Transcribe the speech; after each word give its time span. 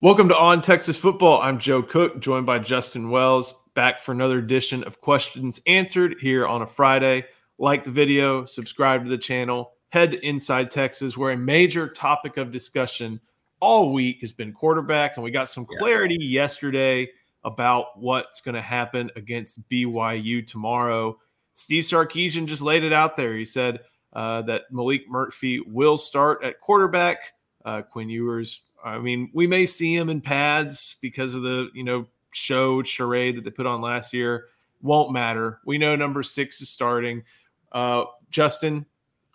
Welcome 0.00 0.28
to 0.28 0.38
On 0.38 0.62
Texas 0.62 0.96
Football. 0.96 1.42
I'm 1.42 1.58
Joe 1.58 1.82
Cook, 1.82 2.20
joined 2.20 2.46
by 2.46 2.60
Justin 2.60 3.10
Wells, 3.10 3.64
back 3.74 3.98
for 3.98 4.12
another 4.12 4.38
edition 4.38 4.84
of 4.84 5.00
Questions 5.00 5.60
Answered 5.66 6.18
here 6.20 6.46
on 6.46 6.62
a 6.62 6.68
Friday. 6.68 7.24
Like 7.58 7.82
the 7.82 7.90
video, 7.90 8.44
subscribe 8.44 9.02
to 9.02 9.10
the 9.10 9.18
channel, 9.18 9.72
head 9.88 10.12
to 10.12 10.24
Inside 10.24 10.70
Texas, 10.70 11.16
where 11.16 11.32
a 11.32 11.36
major 11.36 11.88
topic 11.88 12.36
of 12.36 12.52
discussion 12.52 13.18
all 13.58 13.92
week 13.92 14.20
has 14.20 14.30
been 14.30 14.52
quarterback, 14.52 15.16
and 15.16 15.24
we 15.24 15.32
got 15.32 15.48
some 15.48 15.66
clarity 15.66 16.16
yeah. 16.20 16.42
yesterday 16.42 17.10
about 17.42 17.98
what's 17.98 18.40
going 18.40 18.54
to 18.54 18.62
happen 18.62 19.10
against 19.16 19.68
BYU 19.68 20.46
tomorrow. 20.46 21.18
Steve 21.54 21.82
Sarkisian 21.82 22.46
just 22.46 22.62
laid 22.62 22.84
it 22.84 22.92
out 22.92 23.16
there. 23.16 23.34
He 23.34 23.44
said 23.44 23.80
uh, 24.12 24.42
that 24.42 24.72
Maalik 24.72 25.08
Murphy 25.08 25.58
will 25.58 25.96
start 25.96 26.44
at 26.44 26.60
quarterback. 26.60 27.32
Uh, 27.64 27.82
Quinn 27.82 28.08
Ewers 28.08 28.60
I 28.84 28.98
mean, 28.98 29.30
we 29.32 29.46
may 29.46 29.66
see 29.66 29.94
him 29.94 30.08
in 30.08 30.20
pads 30.20 30.96
because 31.02 31.34
of 31.34 31.42
the, 31.42 31.68
you 31.74 31.84
know, 31.84 32.06
show 32.30 32.82
charade 32.82 33.36
that 33.36 33.44
they 33.44 33.50
put 33.50 33.66
on 33.66 33.80
last 33.80 34.12
year. 34.12 34.46
Won't 34.82 35.12
matter. 35.12 35.60
We 35.64 35.78
know 35.78 35.96
number 35.96 36.22
six 36.22 36.60
is 36.60 36.68
starting. 36.68 37.24
Uh, 37.72 38.04
Justin, 38.30 38.86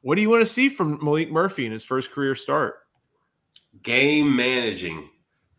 what 0.02 0.16
do 0.16 0.22
you 0.22 0.30
want 0.30 0.42
to 0.42 0.52
see 0.52 0.70
from 0.70 1.00
Maalik 1.00 1.30
Murphy 1.30 1.66
in 1.66 1.72
his 1.72 1.84
first 1.84 2.12
career 2.12 2.36
start? 2.36 2.76
Game 3.82 4.36
managing. 4.36 5.10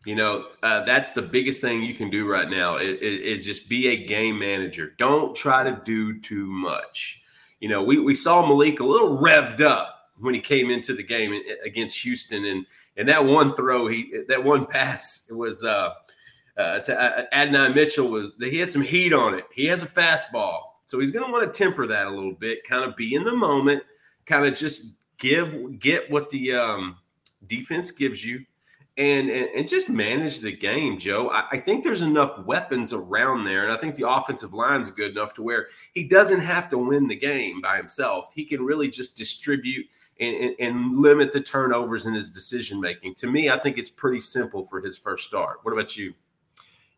You 0.05 0.15
know, 0.15 0.47
uh, 0.61 0.83
that's 0.85 1.13
the 1.13 1.21
biggest 1.21 1.61
thing 1.61 1.81
you 1.81 1.95
can 1.95 2.09
do 2.09 2.29
right 2.29 2.49
now 2.49 2.77
is, 2.77 2.97
is, 2.99 3.45
just 3.45 3.67
be 3.67 3.87
a 3.87 4.05
game 4.05 4.37
manager. 4.37 4.93
Don't 4.99 5.35
try 5.35 5.63
to 5.63 5.81
do 5.83 6.19
too 6.19 6.45
much. 6.45 7.23
You 7.59 7.69
know, 7.69 7.81
we, 7.81 7.97
we 7.99 8.13
saw 8.13 8.43
Maalik 8.43 8.79
a 8.79 8.85
little 8.85 9.17
revved 9.17 9.61
up 9.61 10.11
when 10.19 10.35
he 10.35 10.39
came 10.39 10.69
into 10.69 10.93
the 10.93 11.01
game 11.01 11.39
against 11.63 12.01
Houston 12.03 12.45
and– 12.45 12.65
and 12.97 13.09
that 13.09 13.25
one 13.25 13.55
throw, 13.55 13.87
he 13.87 14.23
that 14.27 14.43
one 14.43 14.65
pass 14.65 15.29
was 15.31 15.63
uh, 15.63 15.93
uh, 16.57 16.79
to 16.79 16.99
uh, 16.99 17.25
Adonai 17.33 17.73
Mitchell 17.73 18.07
was 18.07 18.31
he 18.39 18.59
had 18.59 18.69
some 18.69 18.81
heat 18.81 19.13
on 19.13 19.35
it. 19.35 19.45
He 19.53 19.65
has 19.67 19.83
a 19.83 19.87
fastball, 19.87 20.59
so 20.85 20.99
he's 20.99 21.11
going 21.11 21.25
to 21.25 21.31
want 21.31 21.51
to 21.51 21.57
temper 21.57 21.87
that 21.87 22.07
a 22.07 22.09
little 22.09 22.33
bit, 22.33 22.63
kind 22.63 22.83
of 22.83 22.95
be 22.95 23.15
in 23.15 23.23
the 23.23 23.35
moment, 23.35 23.83
kind 24.25 24.45
of 24.45 24.55
just 24.55 24.95
give 25.17 25.79
get 25.79 26.09
what 26.09 26.29
the 26.29 26.53
um, 26.53 26.97
defense 27.47 27.91
gives 27.91 28.25
you, 28.25 28.45
and, 28.97 29.29
and, 29.29 29.49
and 29.55 29.67
just 29.67 29.89
manage 29.89 30.39
the 30.39 30.51
game, 30.55 30.97
Joe. 30.97 31.29
I, 31.29 31.43
I, 31.51 31.57
think 31.59 31.83
there's 31.83 32.01
enough 32.01 32.39
weapons 32.39 32.93
around 32.93 33.43
there, 33.43 33.63
and 33.63 33.73
I 33.73 33.77
think 33.77 33.95
the 33.95 34.09
offensive 34.09 34.53
line's 34.53 34.89
good 34.91 35.11
enough 35.11 35.33
to 35.33 35.43
where 35.43 35.67
he 35.93 36.03
doesn't 36.03 36.39
have 36.39 36.69
to 36.69 36.77
win 36.77 37.07
the 37.07 37.15
game 37.15 37.59
by 37.61 37.77
himself. 37.77 38.31
He 38.33 38.45
can 38.45 38.63
really 38.63 38.87
just 38.87 39.17
distribute 39.17 39.85
and, 40.19 40.55
and, 40.59 40.97
limit 40.97 41.31
the 41.31 41.41
turnovers 41.41 42.05
in 42.05 42.13
his 42.13 42.31
decision 42.31 42.79
making. 42.79 43.15
To 43.15 43.27
me, 43.27 43.49
I 43.49 43.59
think 43.59 43.77
it's 43.77 43.89
pretty 43.89 44.19
simple 44.19 44.63
for 44.63 44.81
his 44.81 44.97
first 44.97 45.27
start. 45.27 45.59
What 45.63 45.73
about 45.73 45.97
you? 45.97 46.13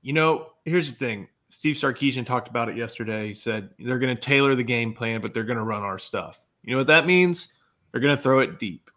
You 0.02 0.14
know, 0.14 0.52
here's 0.66 0.92
the 0.92 0.98
thing. 0.98 1.28
Steve 1.50 1.76
Sarkisian 1.76 2.26
talked 2.26 2.48
about 2.48 2.70
it 2.70 2.78
yesterday. 2.78 3.28
He 3.28 3.34
said 3.34 3.70
they're 3.80 4.00
going 4.00 4.16
to 4.16 4.22
tailor 4.22 4.54
the 4.56 4.64
game 4.64 4.94
plan, 4.94 5.22
but 5.22 5.34
they're 5.34 5.44
going 5.44 5.58
to 5.58 5.64
run 5.64 5.82
our 5.82 5.98
stuff. 5.98 6.40
You 6.64 6.72
know 6.72 6.78
what 6.78 6.88
that 6.88 7.06
means? 7.06 7.56
They're 7.92 8.02
going 8.02 8.16
to 8.16 8.22
throw 8.22 8.40
it 8.40 8.60
deep. 8.60 8.90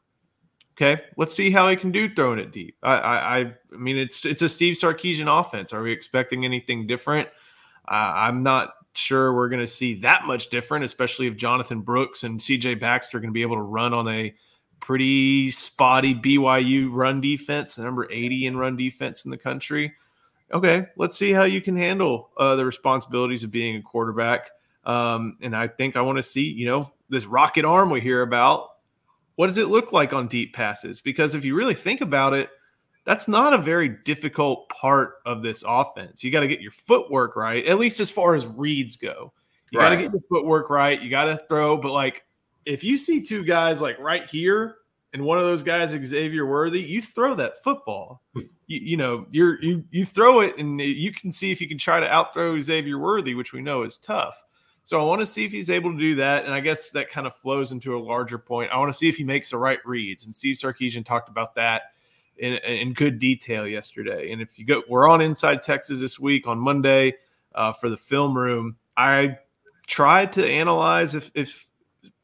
Okay, 0.81 1.03
let's 1.17 1.35
see 1.35 1.51
how 1.51 1.69
he 1.69 1.77
can 1.77 1.91
do 1.91 2.13
throwing 2.15 2.39
it 2.39 2.53
deep. 2.53 2.77
I, 2.83 2.95
I, 2.95 3.39
I 3.41 3.77
mean, 3.77 3.99
it's 3.99 4.25
it's 4.25 4.41
a 4.41 4.49
Steve 4.49 4.77
Sarkisian 4.77 5.29
offense. 5.29 5.75
Are 5.75 5.83
we 5.83 5.93
expecting 5.93 6.45
anything 6.45 6.87
different? 6.87 7.29
Uh, 7.87 8.13
I'm 8.15 8.43
not 8.43 8.71
sure 8.95 9.35
we're 9.35 9.49
going 9.49 9.61
to 9.61 9.67
see 9.67 10.01
that 10.01 10.27
much 10.27 10.51
different, 10.51 10.85
especially 10.85 11.27
if 11.27 11.37
Jonathon 11.37 11.81
Brooks 11.81 12.25
and 12.25 12.41
CJ 12.41 12.81
Baxter 12.81 13.19
are 13.19 13.21
going 13.21 13.31
to 13.31 13.35
be 13.35 13.43
able 13.43 13.57
to 13.57 13.63
run 13.63 13.95
on 13.95 14.09
a 14.09 14.35
pretty 14.81 15.51
spotty 15.51 16.15
BYU 16.15 16.89
run 16.91 17.21
defense, 17.21 17.79
number 17.79 18.11
80 18.11 18.47
in 18.47 18.57
run 18.57 18.77
defense 18.77 19.25
in 19.25 19.31
the 19.31 19.39
country. 19.39 19.95
Okay, 20.53 20.87
let's 20.97 21.17
see 21.17 21.31
how 21.31 21.45
you 21.45 21.61
can 21.61 21.77
handle 21.77 22.31
uh, 22.37 22.57
the 22.57 22.65
responsibilities 22.65 23.45
of 23.45 23.53
being 23.53 23.77
a 23.77 23.83
quarterback. 23.83 24.51
Um, 24.85 25.37
and 25.41 25.55
I 25.55 25.69
think 25.69 25.97
I 25.97 26.01
want 26.01 26.19
to 26.19 26.23
see, 26.23 26.43
you 26.43 26.67
know, 26.67 26.91
this 27.09 27.27
rocket 27.27 27.65
arm 27.65 27.91
we 27.91 28.01
hear 28.01 28.23
about. 28.23 28.69
What 29.37 29.47
does 29.47 29.59
it 29.59 29.69
look 29.69 29.93
like 29.93 30.13
on 30.13 30.27
deep 30.27 30.55
passes? 30.55 31.01
Because 31.01 31.35
if 31.35 31.45
you 31.45 31.55
really 31.55 31.75
think 31.75 32.01
about 32.01 32.35
it, 32.35 32.51
that's 33.11 33.27
not 33.27 33.53
a 33.53 33.59
very 33.59 33.89
difficult 33.89 34.69
part 34.69 35.15
of 35.27 35.43
this 35.43 35.65
offense. 35.67 36.23
You 36.23 36.31
got 36.31 36.41
to 36.41 36.49
get 36.49 36.61
your 36.61 36.71
footwork 36.71 37.35
right, 37.35 37.67
at 37.67 37.77
least 37.77 37.99
as 37.99 38.09
far 38.09 38.37
as 38.37 38.47
reads 38.47 38.95
go. 38.95 39.33
You 39.73 39.81
right. 39.81 39.87
got 39.87 39.97
to 39.97 40.03
get 40.03 40.13
your 40.13 40.23
footwork 40.29 40.71
right. 40.71 41.03
You 41.03 41.11
got 41.11 41.25
to 41.25 41.37
throw, 41.49 41.77
but 41.77 41.91
like 41.91 42.23
if 42.67 42.85
you 42.85 42.97
see 42.97 43.21
two 43.21 43.45
guys 43.45 43.81
like 43.81 43.99
right 43.99 44.25
here 44.27 44.77
and 45.13 45.25
one 45.25 45.39
of 45.39 45.45
those 45.45 45.65
guys 45.65 45.91
Xavier 45.91 46.47
Worthy, 46.47 46.81
you 46.83 47.03
throw 47.03 47.35
that 47.35 47.61
football. 47.65 48.23
Hmm. 48.37 48.43
you, 48.69 48.79
you 48.79 48.97
know, 48.97 49.27
you're 49.33 49.61
you 49.61 49.83
you 49.91 50.05
throw 50.05 50.39
it 50.39 50.57
and 50.59 50.81
you 50.81 51.13
can 51.13 51.33
see 51.33 51.51
if 51.51 51.61
you 51.61 51.67
can 51.67 51.79
try 51.79 51.99
to 51.99 52.09
outthrow 52.09 52.61
Xavier 52.61 53.01
Worthy, 53.01 53.35
which 53.35 53.53
we 53.53 53.61
know 53.61 53.83
is 53.83 53.97
tough. 53.97 54.41
So 54.85 55.01
I 55.01 55.05
want 55.05 55.19
to 55.19 55.27
see 55.27 55.45
if 55.45 55.51
he's 55.51 55.69
able 55.69 55.91
to 55.91 55.99
do 55.99 56.15
that. 56.15 56.45
And 56.45 56.55
I 56.55 56.61
guess 56.61 56.93
that 56.93 57.11
kind 57.11 57.27
of 57.27 57.35
flows 57.35 57.73
into 57.73 57.97
a 57.97 57.99
larger 57.99 58.39
point. 58.39 58.71
I 58.71 58.79
want 58.79 58.93
to 58.93 58.97
see 58.97 59.09
if 59.09 59.17
he 59.17 59.25
makes 59.25 59.51
the 59.51 59.59
right 59.59 59.81
reads. 59.85 60.27
And 60.27 60.33
Steve 60.33 60.55
Sarkisian 60.55 61.05
talked 61.05 61.29
about 61.29 61.57
that 61.57 61.83
in, 62.41 62.55
in 62.55 62.93
good 62.95 63.19
detail 63.19 63.67
yesterday. 63.67 64.33
And 64.33 64.41
if 64.41 64.59
you 64.59 64.65
go, 64.65 64.83
we're 64.89 65.09
on 65.09 65.21
Inside 65.21 65.63
Texas 65.63 66.01
this 66.01 66.19
week 66.19 66.49
on 66.49 66.59
Monday 66.59 67.15
uh, 67.55 67.73
for 67.73 67.89
the 67.89 67.99
film 67.99 68.37
room. 68.37 68.77
I 68.97 69.39
tried 69.87 70.33
to 70.33 70.47
analyze 70.47 71.15
if, 71.15 71.31
if 71.35 71.69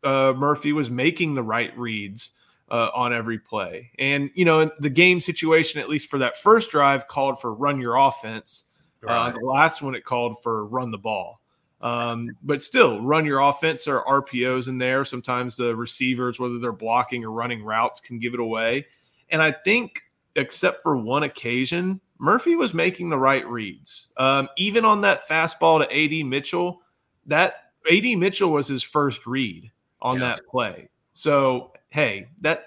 uh, 0.02 0.32
Murphy 0.34 0.72
was 0.72 0.90
making 0.90 1.34
the 1.34 1.42
right 1.42 1.76
reads 1.78 2.30
uh, 2.70 2.88
on 2.94 3.12
every 3.12 3.38
play. 3.38 3.90
And, 3.98 4.30
you 4.34 4.46
know, 4.46 4.70
the 4.80 4.90
game 4.90 5.20
situation, 5.20 5.80
at 5.80 5.88
least 5.88 6.08
for 6.08 6.18
that 6.18 6.36
first 6.36 6.70
drive, 6.70 7.08
called 7.08 7.40
for 7.40 7.52
run 7.52 7.78
your 7.78 7.96
offense. 7.96 8.64
Uh, 9.06 9.12
right. 9.12 9.34
the 9.34 9.44
last 9.44 9.82
one, 9.82 9.94
it 9.94 10.04
called 10.04 10.42
for 10.42 10.64
run 10.64 10.90
the 10.90 10.98
ball. 10.98 11.40
Um, 11.82 12.30
but 12.42 12.62
still, 12.62 13.02
run 13.02 13.26
your 13.26 13.40
offense. 13.40 13.86
Are 13.86 14.02
RPOs 14.04 14.68
in 14.68 14.78
there. 14.78 15.04
Sometimes 15.04 15.56
the 15.56 15.76
receivers, 15.76 16.40
whether 16.40 16.58
they're 16.58 16.72
blocking 16.72 17.22
or 17.22 17.30
running 17.30 17.62
routes, 17.62 18.00
can 18.00 18.18
give 18.18 18.32
it 18.32 18.40
away. 18.40 18.86
And 19.28 19.42
I 19.42 19.52
think 19.52 20.02
except 20.36 20.82
for 20.82 20.96
one 20.96 21.24
occasion, 21.24 22.00
Murphy 22.18 22.56
was 22.56 22.72
making 22.72 23.08
the 23.08 23.18
right 23.18 23.46
reads. 23.46 24.08
Um, 24.16 24.48
even 24.56 24.84
on 24.84 25.00
that 25.02 25.28
fastball 25.28 25.80
to 25.80 25.92
AD 25.92 26.26
Mitchell, 26.26 26.82
that 27.26 27.70
AD 27.90 28.04
Mitchell 28.18 28.50
was 28.50 28.68
his 28.68 28.82
first 28.82 29.26
read 29.26 29.70
on 30.00 30.20
yeah. 30.20 30.28
that 30.28 30.46
play. 30.46 30.88
So, 31.14 31.72
hey, 31.88 32.28
that 32.40 32.66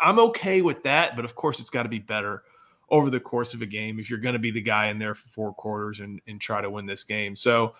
I'm 0.00 0.18
okay 0.18 0.62
with 0.62 0.82
that, 0.82 1.16
but 1.16 1.24
of 1.24 1.34
course 1.34 1.60
it's 1.60 1.70
got 1.70 1.84
to 1.84 1.88
be 1.88 1.98
better 1.98 2.42
over 2.88 3.10
the 3.10 3.20
course 3.20 3.54
of 3.54 3.62
a 3.62 3.66
game 3.66 3.98
if 3.98 4.08
you're 4.08 4.18
going 4.18 4.34
to 4.34 4.38
be 4.38 4.50
the 4.50 4.60
guy 4.60 4.88
in 4.88 4.98
there 4.98 5.14
for 5.14 5.28
four 5.28 5.54
quarters 5.54 6.00
and, 6.00 6.20
and 6.26 6.40
try 6.40 6.60
to 6.60 6.70
win 6.70 6.86
this 6.86 7.04
game. 7.04 7.34
So, 7.34 7.74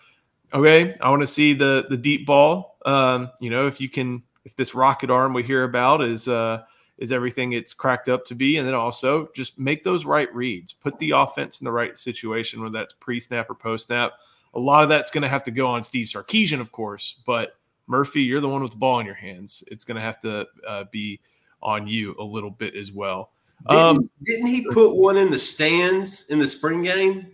okay, 0.53 0.95
I 0.99 1.09
want 1.09 1.21
to 1.21 1.27
see 1.27 1.53
the 1.53 1.85
the 1.89 1.97
deep 1.97 2.25
ball. 2.25 2.77
Um, 2.85 3.31
you 3.39 3.49
know, 3.49 3.67
if 3.67 3.79
you 3.79 3.89
can, 3.89 4.23
if 4.45 4.55
this 4.55 4.75
rocket 4.75 5.09
arm 5.09 5.33
we 5.33 5.43
hear 5.43 5.63
about 5.63 6.03
is 6.03 6.27
uh, 6.27 6.63
is 6.97 7.11
everything 7.11 7.53
it's 7.53 7.73
cracked 7.73 8.09
up 8.09 8.25
to 8.25 8.35
be. 8.35 8.57
And 8.57 8.67
then 8.67 8.73
also 8.73 9.29
just 9.35 9.59
make 9.59 9.83
those 9.83 10.05
right 10.05 10.33
reads, 10.33 10.73
put 10.73 10.97
the 10.99 11.11
offense 11.11 11.61
in 11.61 11.65
the 11.65 11.71
right 11.71 11.97
situation, 11.97 12.61
whether 12.61 12.73
that's 12.73 12.93
pre 12.93 13.19
snap 13.19 13.49
or 13.49 13.55
post 13.55 13.87
snap. 13.87 14.13
A 14.53 14.59
lot 14.59 14.83
of 14.83 14.89
that's 14.89 15.11
going 15.11 15.21
to 15.21 15.27
have 15.27 15.43
to 15.43 15.51
go 15.51 15.67
on 15.67 15.83
Steve 15.83 16.07
Sarkisian, 16.07 16.59
of 16.59 16.71
course, 16.71 17.21
but 17.25 17.57
Murphy, 17.87 18.21
you're 18.21 18.41
the 18.41 18.49
one 18.49 18.61
with 18.63 18.71
the 18.71 18.77
ball 18.77 18.99
in 18.99 19.05
your 19.05 19.15
hands. 19.15 19.63
It's 19.67 19.85
going 19.85 19.95
to 19.95 20.01
have 20.01 20.19
to 20.21 20.45
uh, 20.67 20.85
be 20.91 21.19
on 21.61 21.87
you 21.87 22.15
a 22.19 22.23
little 22.23 22.49
bit 22.49 22.75
as 22.75 22.91
well. 22.91 23.31
Didn't, 23.69 23.83
um, 23.83 24.09
didn't 24.23 24.47
he 24.47 24.67
put 24.71 24.95
one 24.95 25.17
in 25.17 25.31
the 25.31 25.37
stands 25.37 26.29
in 26.29 26.39
the 26.39 26.47
spring 26.47 26.83
game? 26.83 27.27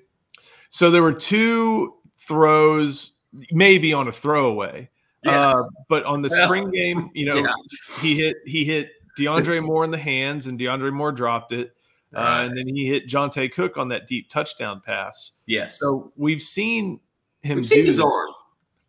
So 0.70 0.90
there 0.90 1.04
were 1.04 1.14
two 1.14 1.96
throws, 2.18 3.14
maybe 3.52 3.94
on 3.94 4.08
a 4.08 4.12
throwaway. 4.12 4.90
Yeah. 5.24 5.52
Uh, 5.52 5.64
but 5.90 6.04
on 6.06 6.22
the 6.22 6.30
well, 6.32 6.48
spring 6.48 6.72
game, 6.72 7.10
you 7.14 7.26
know, 7.26 7.36
yeah. 7.36 7.54
he 8.00 8.16
hit 8.16 8.38
he 8.46 8.66
hit 8.66 8.92
DeAndre 9.18 9.64
Moore 9.64 9.84
in 9.84 9.92
the 9.92 9.98
hands, 9.98 10.48
and 10.48 10.60
DeAndre 10.60 10.92
Moore 10.92 11.12
dropped 11.12 11.52
it. 11.52 11.76
Uh, 12.16 12.20
right. 12.20 12.42
Uh, 12.42 12.46
and 12.46 12.58
then 12.58 12.68
he 12.68 12.88
hit 12.88 13.08
Johntay 13.08 13.52
Cook 13.52 13.78
on 13.78 13.90
that 13.90 14.08
deep 14.08 14.30
touchdown 14.30 14.82
pass. 14.86 15.40
Yes. 15.48 15.80
So 15.80 16.12
we've 16.16 16.42
seen 16.42 17.00
him 17.42 17.58
we've 17.58 17.68
seen 17.68 17.86
his 17.86 18.00
arm. 18.00 18.30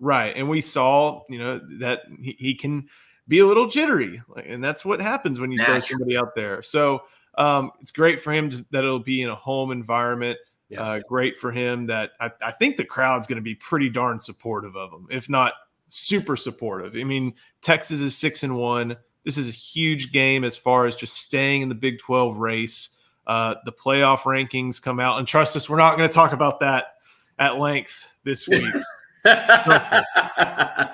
Right. 0.00 0.35
And 0.37 0.49
we 0.49 0.61
saw, 0.61 1.23
you 1.31 1.38
know, 1.38 1.61
that 1.79 2.03
he, 2.21 2.37
he 2.38 2.55
can 2.55 2.88
be 3.26 3.38
a 3.38 3.47
little 3.47 3.67
jittery. 3.67 4.21
And 4.44 4.62
that's 4.62 4.85
what 4.85 5.00
happens 5.00 5.41
when 5.41 5.50
you 5.50 5.59
Natural. 5.59 5.81
throw 5.81 5.88
somebody 5.88 6.19
out 6.19 6.35
there. 6.35 6.62
So 6.62 7.05
um, 7.38 7.70
it's 7.81 7.91
great 7.91 8.20
for 8.20 8.32
him 8.32 8.50
to, 8.50 8.67
that 8.70 8.85
it'll 8.85 8.99
be 8.99 9.23
in 9.23 9.31
a 9.31 9.35
home 9.35 9.70
environment. 9.70 10.38
Yeah. 10.69 10.82
Uh, 10.82 11.00
great 11.09 11.38
for 11.38 11.53
him 11.53 11.87
that 11.87 12.11
I, 12.20 12.31
I 12.43 12.50
think 12.50 12.77
the 12.77 12.85
crowd's 12.85 13.27
going 13.27 13.37
to 13.37 13.43
be 13.43 13.55
pretty 13.55 13.88
darn 13.88 14.19
supportive 14.20 14.77
of 14.77 14.93
him, 14.93 15.06
if 15.11 15.29
not 15.29 15.53
super 15.88 16.37
supportive. 16.37 16.94
I 16.97 17.05
mean, 17.05 17.35
Texas 17.62 18.00
is 18.00 18.17
six 18.17 18.43
and 18.43 18.56
one. 18.56 18.97
This 19.25 19.38
is 19.38 19.49
a 19.49 19.53
huge 19.53 20.12
game 20.12 20.44
as 20.44 20.56
far 20.56 20.87
as 20.87 20.94
just 20.94 21.15
staying 21.15 21.62
in 21.62 21.69
the 21.69 21.75
Big 21.75 21.99
12 21.99 22.37
race. 22.38 22.99
Uh, 23.26 23.55
the 23.65 23.73
playoff 23.73 24.21
rankings 24.21 24.81
come 24.82 25.00
out, 25.00 25.19
and 25.19 25.26
trust 25.26 25.56
us, 25.56 25.69
we're 25.69 25.79
not 25.79 25.97
going 25.97 26.09
to 26.09 26.15
talk 26.15 26.32
about 26.32 26.61
that 26.61 26.97
at 27.38 27.59
length 27.59 28.06
this 28.23 28.47
week. 28.47 28.75
not 29.25 30.05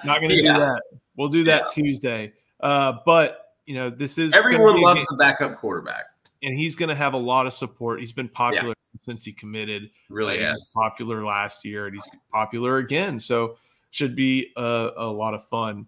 going 0.04 0.28
to 0.28 0.36
yeah. 0.36 0.52
do 0.54 0.60
that. 0.60 0.82
We'll 1.16 1.28
do 1.28 1.44
that 1.44 1.62
yeah. 1.62 1.82
Tuesday. 1.82 2.32
Uh, 2.60 2.94
but 3.04 3.54
you 3.66 3.74
know, 3.74 3.90
this 3.90 4.18
is 4.18 4.34
everyone 4.34 4.80
loves 4.80 5.04
the 5.06 5.16
backup 5.16 5.56
quarterback. 5.56 6.04
and 6.42 6.58
he's 6.58 6.74
going 6.74 6.88
to 6.88 6.94
have 6.94 7.14
a 7.14 7.18
lot 7.18 7.46
of 7.46 7.52
support. 7.52 8.00
He's 8.00 8.12
been 8.12 8.28
popular 8.28 8.68
yeah. 8.68 9.00
since 9.02 9.24
he 9.24 9.32
committed. 9.32 9.90
Really 10.08 10.44
uh, 10.44 10.54
has 10.54 10.72
popular 10.74 11.24
last 11.24 11.64
year, 11.64 11.86
and 11.86 11.94
he's 11.94 12.08
popular 12.32 12.78
again. 12.78 13.18
So 13.18 13.56
should 13.90 14.14
be 14.14 14.52
a, 14.56 14.90
a 14.96 15.06
lot 15.06 15.34
of 15.34 15.44
fun. 15.44 15.86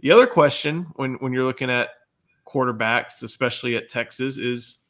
The 0.00 0.10
other 0.10 0.26
question 0.26 0.86
when 0.96 1.14
when 1.14 1.32
you're 1.32 1.44
looking 1.44 1.70
at 1.70 1.90
quarterbacks, 2.46 3.22
especially 3.22 3.76
at 3.76 3.88
Texas, 3.88 4.38
is 4.38 4.80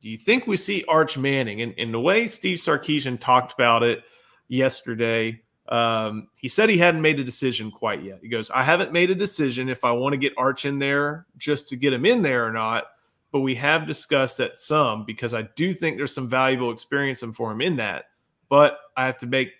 do 0.00 0.08
you 0.08 0.16
think 0.16 0.46
we 0.46 0.56
see 0.56 0.84
Arch 0.88 1.18
Manning? 1.18 1.62
And, 1.62 1.74
in 1.74 1.92
the 1.92 2.00
way 2.00 2.26
Steve 2.26 2.58
Sarkisian 2.58 3.20
talked 3.20 3.52
about 3.52 3.82
it 3.82 4.02
yesterday, 4.48 5.42
um, 5.68 6.28
he 6.38 6.48
said 6.48 6.68
he 6.68 6.78
hadn't 6.78 7.02
made 7.02 7.20
a 7.20 7.24
decision 7.24 7.70
quite 7.70 8.02
yet. 8.02 8.20
He 8.22 8.28
goes, 8.28 8.50
I 8.50 8.62
haven't 8.62 8.92
made 8.92 9.10
a 9.10 9.14
decision 9.14 9.68
if 9.68 9.84
I 9.84 9.92
want 9.92 10.14
to 10.14 10.16
get 10.16 10.32
Arch 10.38 10.64
in 10.64 10.78
there 10.78 11.26
just 11.36 11.68
to 11.68 11.76
get 11.76 11.92
him 11.92 12.06
in 12.06 12.22
there 12.22 12.46
or 12.46 12.52
not. 12.52 12.84
But 13.32 13.40
we 13.40 13.54
have 13.56 13.86
discussed 13.86 14.38
that 14.38 14.56
some 14.56 15.04
because 15.04 15.34
I 15.34 15.42
do 15.54 15.72
think 15.72 15.96
there's 15.96 16.14
some 16.14 16.28
valuable 16.28 16.72
experience 16.72 17.22
for 17.34 17.52
him 17.52 17.60
in 17.60 17.76
that. 17.76 18.06
But 18.48 18.78
I 18.96 19.06
have 19.06 19.18
to 19.18 19.26
make 19.26 19.50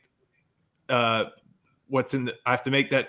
uh, 0.89 1.27
what's 1.87 2.15
in 2.15 2.25
the, 2.25 2.35
I 2.47 2.51
have 2.51 2.63
to 2.65 2.73
make 2.73 2.91
that 2.91 3.09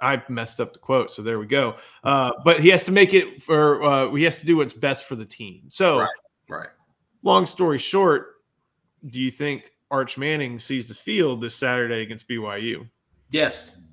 I 0.00 0.22
messed 0.28 0.60
up 0.60 0.72
the 0.72 0.78
quote, 0.78 1.10
so 1.10 1.22
there 1.22 1.38
we 1.38 1.46
go. 1.46 1.76
Uh, 2.04 2.32
but 2.44 2.60
he 2.60 2.68
has 2.68 2.84
to 2.84 2.92
make 2.92 3.14
it 3.14 3.42
for 3.42 3.82
uh, 3.82 4.14
he 4.14 4.24
has 4.24 4.38
to 4.38 4.46
do 4.46 4.56
what's 4.56 4.72
best 4.72 5.06
for 5.06 5.16
the 5.16 5.24
team. 5.24 5.62
So, 5.68 6.00
right, 6.00 6.08
right. 6.48 6.68
Long 7.22 7.46
story 7.46 7.78
short, 7.78 8.36
do 9.08 9.20
you 9.20 9.30
think 9.30 9.72
Arch 9.90 10.18
Manning 10.18 10.58
sees 10.58 10.86
the 10.86 10.94
field 10.94 11.40
this 11.40 11.54
Saturday 11.54 12.02
against 12.02 12.28
BYU? 12.28 12.88
Yes, 13.30 13.86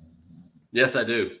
yes, 0.72 0.94
I 0.94 1.04
do, 1.04 1.36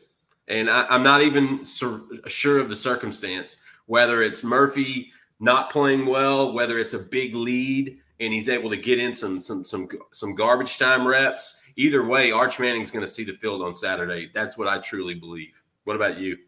and 0.48 0.68
I, 0.68 0.94
am 0.94 1.02
not 1.02 1.22
even 1.22 1.64
sur- 1.64 2.02
sure 2.26 2.58
of 2.58 2.68
the 2.68 2.76
circumstance 2.76 3.58
whether 3.86 4.22
it's 4.22 4.42
Murphy 4.42 5.12
not 5.40 5.70
playing 5.70 6.06
well, 6.06 6.52
whether 6.52 6.78
it's 6.78 6.94
a 6.94 6.98
big 6.98 7.34
lead 7.34 7.98
and 8.20 8.32
he's 8.32 8.48
able 8.48 8.70
to 8.70 8.76
get 8.76 8.98
in 8.98 9.14
some 9.14 9.40
some 9.40 9.64
some 9.64 9.88
some 10.12 10.34
garbage 10.34 10.78
time 10.78 11.06
reps. 11.06 11.62
Either 11.76 12.04
way, 12.04 12.30
Arch 12.30 12.60
Manning's 12.60 12.90
going 12.90 13.04
to 13.04 13.10
see 13.10 13.24
the 13.24 13.32
field 13.32 13.62
on 13.62 13.74
Saturday. 13.74 14.30
That's 14.32 14.56
what 14.56 14.68
I 14.68 14.78
truly 14.78 15.14
believe. 15.14 15.60
What 15.84 15.96
about 15.96 16.18
you? 16.18 16.38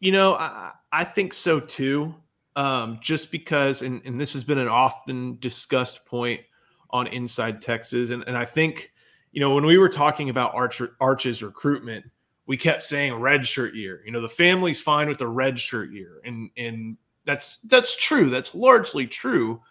You 0.00 0.12
know, 0.12 0.34
I, 0.34 0.72
I 0.90 1.04
think 1.04 1.34
so 1.34 1.60
too. 1.60 2.14
Um, 2.54 2.98
just 3.00 3.30
because, 3.30 3.80
and, 3.82 4.02
and 4.04 4.20
this 4.20 4.34
has 4.34 4.44
been 4.44 4.58
an 4.58 4.68
often 4.68 5.38
discussed 5.40 6.04
point 6.04 6.42
on 6.90 7.06
Inside 7.06 7.62
Texas, 7.62 8.10
and, 8.10 8.22
and 8.26 8.36
I 8.36 8.44
think, 8.44 8.92
you 9.32 9.40
know, 9.40 9.54
when 9.54 9.64
we 9.64 9.78
were 9.78 9.88
talking 9.88 10.28
about 10.28 10.54
Arch, 10.54 10.82
Arch's 11.00 11.42
recruitment, 11.42 12.04
we 12.46 12.58
kept 12.58 12.82
saying 12.82 13.14
red 13.14 13.46
shirt 13.46 13.74
year. 13.74 14.02
You 14.04 14.12
know, 14.12 14.20
the 14.20 14.28
family's 14.28 14.78
fine 14.78 15.08
with 15.08 15.16
the 15.16 15.28
red 15.28 15.58
shirt 15.58 15.90
year, 15.92 16.20
and 16.26 16.50
and 16.58 16.98
that's 17.24 17.60
that's 17.62 17.96
true. 17.96 18.28
That's 18.28 18.54
largely 18.54 19.06
true 19.06 19.62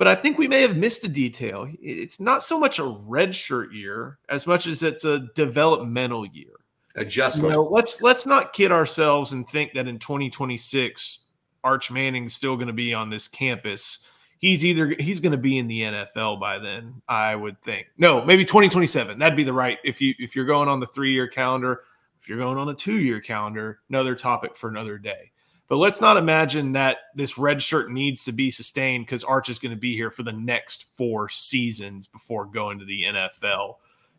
but 0.00 0.08
I 0.08 0.14
think 0.14 0.38
we 0.38 0.48
may 0.48 0.62
have 0.62 0.78
missed 0.78 1.04
a 1.04 1.08
detail. 1.08 1.70
It's 1.78 2.18
not 2.20 2.42
so 2.42 2.58
much 2.58 2.78
a 2.78 2.84
redshirt 2.84 3.74
year 3.74 4.16
as 4.30 4.46
much 4.46 4.66
as 4.66 4.82
it's 4.82 5.04
a 5.04 5.28
developmental 5.34 6.24
year. 6.24 6.52
Adjustment. 6.96 7.50
You 7.50 7.56
know, 7.56 7.64
let's 7.64 8.00
let's 8.00 8.24
not 8.24 8.54
kid 8.54 8.72
ourselves 8.72 9.32
and 9.32 9.46
think 9.46 9.74
that 9.74 9.86
in 9.86 9.98
2026 9.98 11.26
Arch 11.62 11.90
Manning's 11.90 12.32
still 12.32 12.56
going 12.56 12.68
to 12.68 12.72
be 12.72 12.94
on 12.94 13.10
this 13.10 13.28
campus. 13.28 14.06
He's 14.38 14.64
either 14.64 14.96
he's 14.98 15.20
going 15.20 15.32
to 15.32 15.38
be 15.38 15.58
in 15.58 15.68
the 15.68 15.82
NFL 15.82 16.40
by 16.40 16.58
then, 16.58 17.02
I 17.06 17.36
would 17.36 17.60
think. 17.60 17.88
No, 17.98 18.24
maybe 18.24 18.46
2027. 18.46 19.18
That'd 19.18 19.36
be 19.36 19.44
the 19.44 19.52
right 19.52 19.76
if 19.84 20.00
you 20.00 20.14
if 20.18 20.34
you're 20.34 20.46
going 20.46 20.70
on 20.70 20.80
the 20.80 20.86
3-year 20.86 21.28
calendar, 21.28 21.82
if 22.18 22.26
you're 22.26 22.38
going 22.38 22.56
on 22.56 22.70
a 22.70 22.74
2-year 22.74 23.20
calendar, 23.20 23.80
another 23.90 24.14
topic 24.14 24.56
for 24.56 24.70
another 24.70 24.96
day. 24.96 25.30
But 25.70 25.76
let's 25.76 26.00
not 26.00 26.16
imagine 26.16 26.72
that 26.72 26.98
this 27.14 27.38
red 27.38 27.62
shirt 27.62 27.92
needs 27.92 28.24
to 28.24 28.32
be 28.32 28.50
sustained 28.50 29.06
because 29.06 29.22
Arch 29.22 29.48
is 29.48 29.60
going 29.60 29.70
to 29.70 29.78
be 29.78 29.94
here 29.94 30.10
for 30.10 30.24
the 30.24 30.32
next 30.32 30.96
four 30.96 31.28
seasons 31.28 32.08
before 32.08 32.44
going 32.44 32.80
to 32.80 32.84
the 32.84 33.04
NFL. 33.04 33.76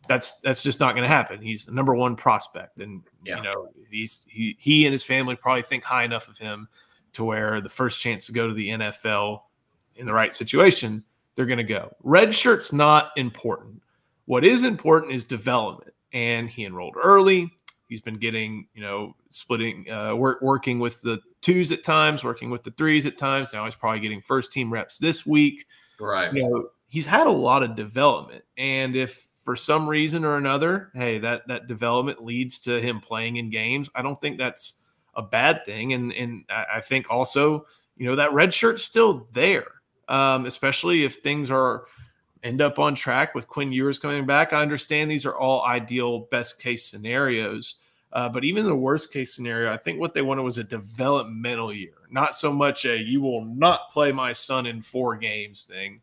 That's 0.08 0.40
that's 0.40 0.62
just 0.62 0.80
not 0.80 0.94
going 0.94 1.02
to 1.02 1.14
happen. 1.14 1.42
He's 1.42 1.66
the 1.66 1.72
number 1.72 1.94
one 1.94 2.16
prospect, 2.16 2.78
and 2.78 3.02
yeah. 3.22 3.36
you 3.36 3.42
know 3.42 3.68
he's 3.90 4.26
he 4.30 4.56
he 4.58 4.86
and 4.86 4.92
his 4.92 5.04
family 5.04 5.36
probably 5.36 5.60
think 5.60 5.84
high 5.84 6.04
enough 6.04 6.26
of 6.26 6.38
him 6.38 6.68
to 7.12 7.22
where 7.22 7.60
the 7.60 7.68
first 7.68 8.00
chance 8.00 8.24
to 8.26 8.32
go 8.32 8.48
to 8.48 8.54
the 8.54 8.70
NFL 8.70 9.42
in 9.96 10.06
the 10.06 10.12
right 10.14 10.32
situation, 10.32 11.04
they're 11.34 11.44
going 11.44 11.58
to 11.58 11.64
go. 11.64 11.94
Red 12.02 12.34
shirt's 12.34 12.72
not 12.72 13.10
important. 13.18 13.82
What 14.24 14.42
is 14.42 14.64
important 14.64 15.12
is 15.12 15.22
development, 15.22 15.92
and 16.14 16.48
he 16.48 16.64
enrolled 16.64 16.96
early. 16.96 17.52
He's 17.92 18.00
been 18.00 18.16
getting, 18.16 18.66
you 18.74 18.80
know, 18.80 19.14
splitting, 19.28 19.90
uh, 19.90 20.16
work, 20.16 20.40
working 20.40 20.78
with 20.78 21.02
the 21.02 21.20
twos 21.42 21.70
at 21.72 21.84
times, 21.84 22.24
working 22.24 22.48
with 22.48 22.62
the 22.62 22.70
threes 22.70 23.04
at 23.04 23.18
times. 23.18 23.52
Now 23.52 23.66
he's 23.66 23.74
probably 23.74 24.00
getting 24.00 24.22
first 24.22 24.50
team 24.50 24.72
reps 24.72 24.96
this 24.96 25.26
week. 25.26 25.66
Right. 26.00 26.32
You 26.32 26.42
know, 26.42 26.68
he's 26.88 27.04
had 27.04 27.26
a 27.26 27.30
lot 27.30 27.62
of 27.62 27.76
development, 27.76 28.44
and 28.56 28.96
if 28.96 29.28
for 29.42 29.56
some 29.56 29.86
reason 29.86 30.24
or 30.24 30.38
another, 30.38 30.90
hey, 30.94 31.18
that 31.18 31.46
that 31.48 31.66
development 31.66 32.24
leads 32.24 32.58
to 32.60 32.80
him 32.80 32.98
playing 32.98 33.36
in 33.36 33.50
games, 33.50 33.90
I 33.94 34.00
don't 34.00 34.18
think 34.20 34.38
that's 34.38 34.82
a 35.14 35.22
bad 35.22 35.66
thing. 35.66 35.92
And 35.92 36.14
and 36.14 36.44
I 36.48 36.80
think 36.80 37.10
also, 37.10 37.66
you 37.98 38.06
know, 38.06 38.16
that 38.16 38.32
red 38.32 38.54
shirt's 38.54 38.82
still 38.82 39.26
there, 39.34 39.66
um, 40.08 40.46
especially 40.46 41.04
if 41.04 41.16
things 41.16 41.50
are 41.50 41.84
end 42.42 42.60
up 42.60 42.78
on 42.78 42.94
track 42.94 43.34
with 43.34 43.48
Quinn 43.48 43.72
Ewers 43.72 43.98
coming 43.98 44.26
back. 44.26 44.52
I 44.52 44.62
understand 44.62 45.10
these 45.10 45.26
are 45.26 45.36
all 45.36 45.64
ideal, 45.64 46.20
best 46.30 46.60
case 46.60 46.84
scenarios. 46.84 47.76
Uh, 48.12 48.28
but 48.28 48.44
even 48.44 48.64
the 48.66 48.74
worst 48.74 49.12
case 49.12 49.34
scenario, 49.34 49.72
I 49.72 49.78
think 49.78 49.98
what 49.98 50.12
they 50.12 50.20
wanted 50.20 50.42
was 50.42 50.58
a 50.58 50.64
developmental 50.64 51.72
year, 51.72 51.94
not 52.10 52.34
so 52.34 52.52
much 52.52 52.84
a 52.84 52.98
you 52.98 53.22
will 53.22 53.44
not 53.44 53.90
play 53.90 54.12
my 54.12 54.34
son 54.34 54.66
in 54.66 54.82
four 54.82 55.16
games 55.16 55.64
thing. 55.64 56.00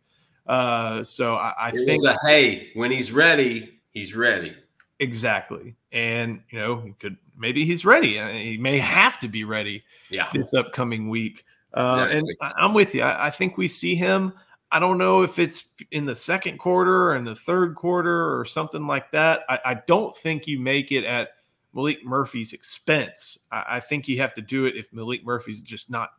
Uh, 0.48 1.04
so 1.04 1.36
I, 1.36 1.54
I 1.60 1.70
it 1.70 1.86
think 1.86 2.04
a 2.06 2.18
hey, 2.26 2.72
when 2.74 2.90
he's 2.90 3.12
ready, 3.12 3.80
he's 3.92 4.16
ready. 4.16 4.56
Exactly, 4.98 5.76
and 5.92 6.42
you 6.50 6.58
know, 6.58 6.82
he 6.82 6.94
could 6.94 7.18
maybe 7.38 7.64
he's 7.64 7.86
ready. 7.86 8.18
He 8.42 8.58
may 8.58 8.80
have 8.80 9.20
to 9.20 9.28
be 9.28 9.44
ready. 9.44 9.84
Yeah. 10.10 10.30
this 10.34 10.52
upcoming 10.56 11.10
week. 11.10 11.46
Uh, 11.76 12.08
exactly. 12.10 12.18
And 12.18 12.38
I, 12.42 12.64
I'm 12.64 12.74
with 12.74 12.96
you. 12.96 13.04
I, 13.04 13.28
I 13.28 13.30
think 13.30 13.56
we 13.56 13.68
see 13.68 13.94
him. 13.94 14.34
I 14.72 14.80
don't 14.80 14.98
know 14.98 15.24
if 15.24 15.40
it's 15.40 15.76
in 15.92 16.06
the 16.06 16.16
second 16.16 16.60
quarter 16.60 17.14
and 17.14 17.26
the 17.26 17.36
third 17.36 17.76
quarter 17.76 18.40
or 18.40 18.46
something 18.46 18.86
like 18.86 19.12
that. 19.12 19.42
I, 19.50 19.60
I 19.66 19.74
don't 19.88 20.16
think 20.16 20.48
you 20.48 20.60
make 20.60 20.92
it 20.92 21.04
at 21.06 21.30
Maalik 21.76 22.04
Murphy's 22.04 22.54
expense. 22.54 23.40
I, 23.52 23.64
I, 23.70 23.80
think 23.80 24.08
you 24.08 24.18
have 24.18 24.34
to 24.36 24.42
do 24.42 24.66
it 24.66 24.76
if 24.76 24.92
Maalik 24.92 25.24
Murphy's 25.24 25.62
just 25.62 25.90
not 25.90 26.10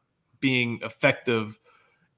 being 0.41 0.81
effective. 0.83 1.59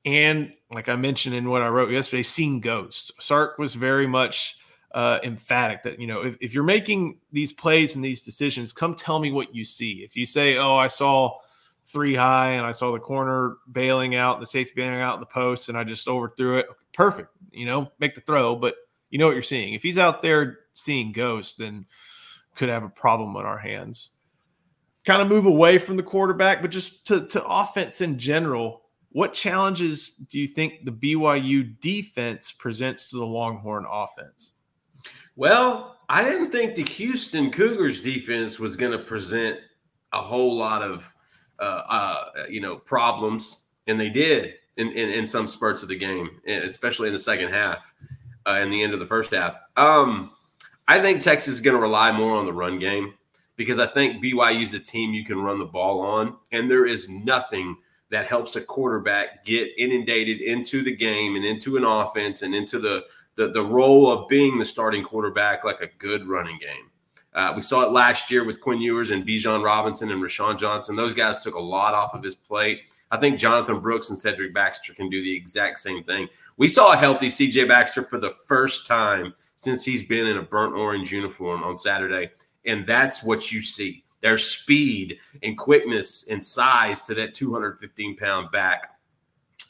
And 0.07 0.53
like 0.71 0.89
I 0.89 0.97
mentioned 0.97 1.35
in 1.35 1.51
what 1.51 1.63
I 1.63 1.69
wrote 1.69 1.91
yesterday, 1.91 2.23
seeing 2.23 2.61
ghosts. 2.61 3.13
Sark 3.21 3.59
was 3.59 3.75
very 3.75 4.07
much 4.07 4.57
uh, 4.95 5.19
emphatic 5.23 5.83
that, 5.83 6.01
you 6.01 6.07
know, 6.07 6.23
if, 6.23 6.37
if 6.41 6.55
you're 6.55 6.65
making 6.65 7.19
these 7.31 7.53
plays 7.53 7.95
and 7.95 8.05
these 8.05 8.23
decisions, 8.23 8.73
come 8.73 8.95
tell 8.95 9.19
me 9.19 9.33
what 9.33 9.55
you 9.55 9.65
see. 9.65 10.03
If 10.03 10.17
you 10.17 10.25
say, 10.25 10.57
oh, 10.57 10.77
I 10.77 10.87
saw– 10.87 11.39
three 11.85 12.15
high 12.15 12.53
and 12.53 12.67
I 12.67 12.73
saw 12.73 12.93
the 12.93 12.99
corner 12.99 13.57
bailing 13.71 14.15
out, 14.15 14.41
the 14.41 14.47
safety 14.47 14.73
bailing 14.77 15.01
out 15.01 15.15
in 15.15 15.21
the 15.21 15.27
post, 15.27 15.69
and 15.69 15.77
I 15.77 15.85
just 15.85 16.09
overthrew 16.09 16.59
it. 16.59 16.67
Perfect. 16.93 17.29
You 17.51 17.67
know, 17.67 17.91
make 17.99 18.15
the 18.15 18.21
throw, 18.21 18.57
but 18.57 18.77
you 19.11 19.19
know 19.19 19.27
what 19.27 19.35
you're 19.35 19.43
seeing. 19.43 19.75
If 19.75 19.83
he's 19.83 19.99
out 19.99 20.23
there 20.23 20.61
seeing 20.73 21.13
ghosts, 21.13 21.57
then 21.57 21.87
could 22.55 22.69
have 22.69 22.85
a 22.85 22.89
problem 22.89 23.37
on 23.37 23.45
our 23.45 23.59
hands. 23.59 24.11
Kind 25.05 25.21
of 25.21 25.29
move 25.29 25.47
away 25.47 25.79
from 25.79 25.97
the 25.97 26.03
quarterback, 26.03 26.63
but 26.63 26.71
just 26.71 27.07
to, 27.09 27.27
to 27.29 27.45
offense 27.45 28.01
in 28.01 28.19
general. 28.19 28.81
What 29.11 29.35
challenges 29.35 30.11
do 30.11 30.39
you 30.39 30.47
think 30.47 30.87
the 30.87 30.91
BYU 30.91 31.79
defense 31.81 32.51
presents 32.51 33.11
to 33.11 33.17
the 33.17 33.27
Longhorn 33.27 33.85
offense? 33.91 34.55
Well, 35.37 35.99
I 36.09 36.25
didn't 36.25 36.51
think 36.51 36.75
the 36.75 36.85
Houston 36.85 37.51
Cougars 37.51 38.01
defense 38.01 38.59
was 38.59 38.77
going 38.77 38.93
to 38.93 38.99
present 38.99 39.59
a 40.13 40.21
whole 40.23 40.57
lot 40.57 40.83
of 40.83 41.15
uh, 41.63 41.85
uh, 41.89 42.25
you 42.49 42.61
know, 42.61 42.77
problems, 42.77 43.67
and 43.87 43.99
they 43.99 44.09
did 44.09 44.57
in, 44.77 44.89
in, 44.89 45.11
in 45.11 45.27
some 45.27 45.47
spurts 45.47 45.83
of 45.83 45.89
the 45.89 45.97
game, 45.97 46.41
especially 46.47 47.09
in 47.09 47.13
the 47.13 47.19
second 47.19 47.51
half 47.51 47.95
uh, 48.47 48.51
and 48.51 48.73
the 48.73 48.83
end 48.83 48.93
of 48.93 49.01
the 49.01 49.07
first 49.07 49.33
half. 49.33 49.57
Um, 49.77 50.33
I 50.89 51.01
think 51.01 51.23
Texas 51.23 51.55
is 51.55 51.61
going 51.61 51.77
to 51.77 51.81
rely 51.81 52.11
more 52.11 52.37
on 52.37 52.47
the 52.47 52.53
run 52.53 52.79
game 52.79 53.15
because 53.57 53.79
I 53.79 53.87
think 53.87 54.23
BYU 54.23 54.63
is 54.63 54.75
a 54.75 54.81
team 54.81 55.15
you 55.15 55.25
can 55.25 55.41
run 55.41 55.59
the 55.59 55.65
ball 55.65 56.01
on, 56.01 56.37
and 56.51 56.71
there 56.71 56.87
is 56.87 57.09
nothing 57.09 57.77
that 58.11 58.27
helps 58.27 58.57
a 58.57 58.61
quarterback 58.61 59.45
get 59.45 59.69
inundated 59.79 60.41
into 60.41 60.83
the 60.83 60.95
game 60.95 61.37
and 61.37 61.45
into 61.45 61.77
an 61.77 61.85
offense 61.85 62.43
and 62.43 62.55
into 62.55 62.79
the 62.79 63.05
the, 63.37 63.49
the 63.49 63.63
role 63.63 64.11
of 64.11 64.29
being 64.29 64.59
the 64.59 64.65
starting 64.65 65.03
quarterback 65.03 65.65
like 65.65 65.81
a 65.81 65.89
good 65.99 66.29
running 66.29 66.59
game. 66.59 66.91
Uh, 67.35 67.53
we 67.57 67.63
saw 67.63 67.83
it 67.83 67.93
last 67.93 68.31
year 68.31 68.45
with 68.45 68.61
Quinn 68.61 68.81
Ewers 68.81 69.11
and 69.11 69.27
Bijan 69.27 69.65
Robinson 69.65 70.11
and 70.11 70.23
Roschon 70.23 70.59
Johnson. 70.59 70.97
Those 70.97 71.15
guys 71.15 71.41
took 71.41 71.55
a 71.55 71.61
lot 71.61 71.95
off 71.95 72.15
of 72.15 72.23
his 72.23 72.35
plate. 72.35 72.83
I 73.11 73.19
think 73.19 73.39
Jonathon 73.39 73.81
Brooks 73.81 74.11
and 74.11 74.19
Cedric 74.19 74.55
Baxter 74.55 74.95
can 74.95 75.11
do 75.11 75.23
the 75.23 75.37
exact 75.37 75.79
same 75.79 76.03
thing. 76.03 76.29
We 76.57 76.69
saw 76.69 76.93
a 76.93 76.97
healthy 76.97 77.29
CJ 77.29 77.69
Baxter 77.69 78.03
for 78.05 78.19
the 78.19 78.35
first 78.47 78.87
time 78.87 79.35
since 79.57 79.85
he's 79.85 80.03
been 80.03 80.27
in 80.27 80.39
a 80.39 80.43
burnt 80.43 80.75
orange 80.75 81.13
uniform 81.13 81.63
on 81.63 81.79
Saturday. 81.79 82.31
And 82.65 82.87
that's 82.87 83.23
what 83.23 83.53
you 83.53 83.63
see. 83.63 84.05
There's 84.23 84.45
speed 84.45 85.19
and 85.43 85.59
quickness 85.59 86.29
and 86.29 86.45
size 86.45 87.03
to 87.03 87.15
that 87.15 87.35
215 87.35 88.17
pound 88.17 88.51
back. 88.51 88.99